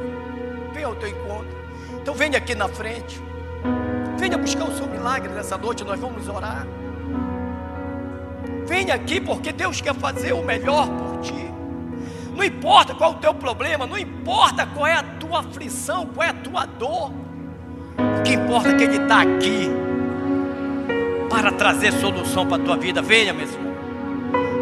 vem 0.73 0.85
ao 0.85 0.95
teu 0.95 1.09
encontro. 1.09 1.57
Então 2.01 2.13
venha 2.13 2.37
aqui 2.37 2.55
na 2.55 2.69
frente. 2.69 3.21
Venha 4.17 4.37
buscar 4.37 4.63
o 4.63 4.71
seu 4.71 4.87
milagre 4.87 5.29
nessa 5.33 5.57
noite, 5.57 5.83
nós 5.83 5.99
vamos 5.99 6.27
orar. 6.29 6.65
Venha 8.65 8.95
aqui 8.95 9.19
porque 9.19 9.51
Deus 9.51 9.81
quer 9.81 9.93
fazer 9.93 10.31
o 10.31 10.41
melhor 10.41 10.87
por 10.87 11.19
ti. 11.19 11.51
Não 12.33 12.43
importa 12.43 12.95
qual 12.95 13.11
é 13.11 13.15
o 13.15 13.17
teu 13.17 13.33
problema, 13.33 13.85
não 13.85 13.97
importa 13.97 14.65
qual 14.65 14.87
é 14.87 14.93
a 14.93 15.03
tua 15.03 15.39
aflição, 15.39 16.05
qual 16.05 16.27
é 16.27 16.29
a 16.29 16.33
tua 16.33 16.65
dor. 16.65 17.11
O 17.97 18.23
que 18.23 18.33
importa 18.33 18.69
é 18.69 18.77
que 18.77 18.83
Ele 18.83 19.03
está 19.03 19.21
aqui 19.21 19.69
para 21.29 21.51
trazer 21.51 21.91
solução 21.91 22.47
para 22.47 22.61
a 22.61 22.65
tua 22.65 22.77
vida. 22.77 23.01
Venha, 23.01 23.33
meu 23.33 23.45
irmão. 23.45 23.75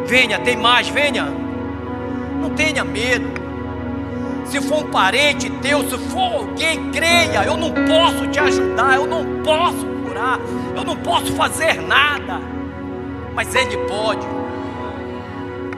Venha, 0.07 0.39
tem 0.39 0.57
mais, 0.57 0.87
venha. 0.87 1.44
Não 2.45 2.51
tenha 2.51 2.83
medo. 2.83 3.27
Se 4.45 4.61
for 4.61 4.85
um 4.85 4.91
parente 4.91 5.49
teu, 5.63 5.81
se 5.89 5.97
for 6.09 6.31
alguém, 6.31 6.91
creia. 6.91 7.43
Eu 7.43 7.57
não 7.57 7.71
posso 7.71 8.27
te 8.27 8.39
ajudar, 8.39 8.97
eu 8.97 9.07
não 9.07 9.41
posso 9.41 9.83
curar, 10.05 10.39
eu 10.75 10.83
não 10.83 10.95
posso 10.95 11.33
fazer 11.33 11.81
nada. 11.81 12.39
Mas 13.33 13.53
Ele 13.55 13.75
pode. 13.87 14.27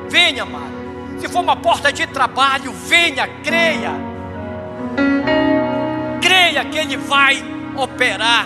Venha, 0.10 0.44
amado. 0.44 0.74
Se 1.20 1.30
for 1.30 1.40
uma 1.40 1.56
porta 1.56 1.90
de 1.90 2.06
trabalho, 2.06 2.74
venha, 2.74 3.26
creia. 3.42 3.94
Creia 6.22 6.66
que 6.66 6.78
Ele 6.78 6.98
vai 6.98 7.42
operar. 7.78 8.46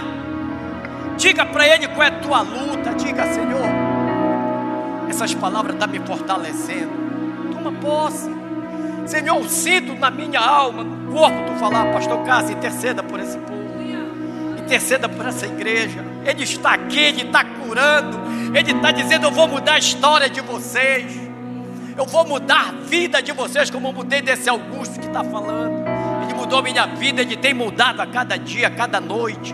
Diga 1.18 1.44
para 1.44 1.68
Ele 1.68 1.88
qual 1.88 2.04
é 2.04 2.08
a 2.08 2.20
tua 2.20 2.42
luta. 2.42 2.94
Diga, 2.94 3.34
Senhor, 3.34 3.66
essas 5.10 5.34
palavras 5.34 5.74
estão 5.74 5.88
tá 5.88 5.92
me 5.92 6.06
fortalecendo. 6.06 7.11
Toma 7.62 7.80
posse. 7.80 8.30
Senhor, 9.06 9.38
eu 9.38 9.50
sinto 9.50 9.94
na 9.96 10.10
minha 10.10 10.40
alma, 10.40 10.84
no 10.84 11.12
corpo, 11.12 11.38
tu 11.46 11.60
falar, 11.60 11.92
pastor 11.92 12.24
Cássio, 12.24 12.54
interceda 12.54 13.04
por 13.04 13.20
esse 13.20 13.38
povo. 13.38 13.62
Interceda 14.58 15.10
por 15.10 15.26
essa 15.26 15.46
igreja. 15.46 16.04
Ele 16.26 16.44
está 16.44 16.74
aqui, 16.74 17.00
Ele 17.00 17.24
está 17.24 17.44
curando. 17.44 18.20
Ele 18.56 18.72
está 18.72 18.92
dizendo: 18.92 19.28
Eu 19.28 19.32
vou 19.32 19.48
mudar 19.48 19.74
a 19.74 19.80
história 19.80 20.30
de 20.30 20.42
vocês. 20.42 21.20
Eu 21.98 22.06
vou 22.06 22.26
mudar 22.26 22.70
a 22.70 22.72
vida 22.86 23.22
de 23.22 23.32
vocês, 23.32 23.70
como 23.70 23.90
eu 23.90 23.94
mudei 23.94 24.22
desse 24.22 24.50
Augusto 24.50 25.00
que 25.00 25.08
está 25.08 25.24
falando. 25.24 25.84
Ele 26.24 26.34
mudou 26.34 26.64
minha 26.64 26.86
vida, 26.86 27.22
ele 27.22 27.36
tem 27.36 27.54
mudado 27.54 28.02
a 28.02 28.08
cada 28.08 28.38
dia, 28.38 28.68
a 28.68 28.72
cada 28.72 29.00
noite. 29.00 29.54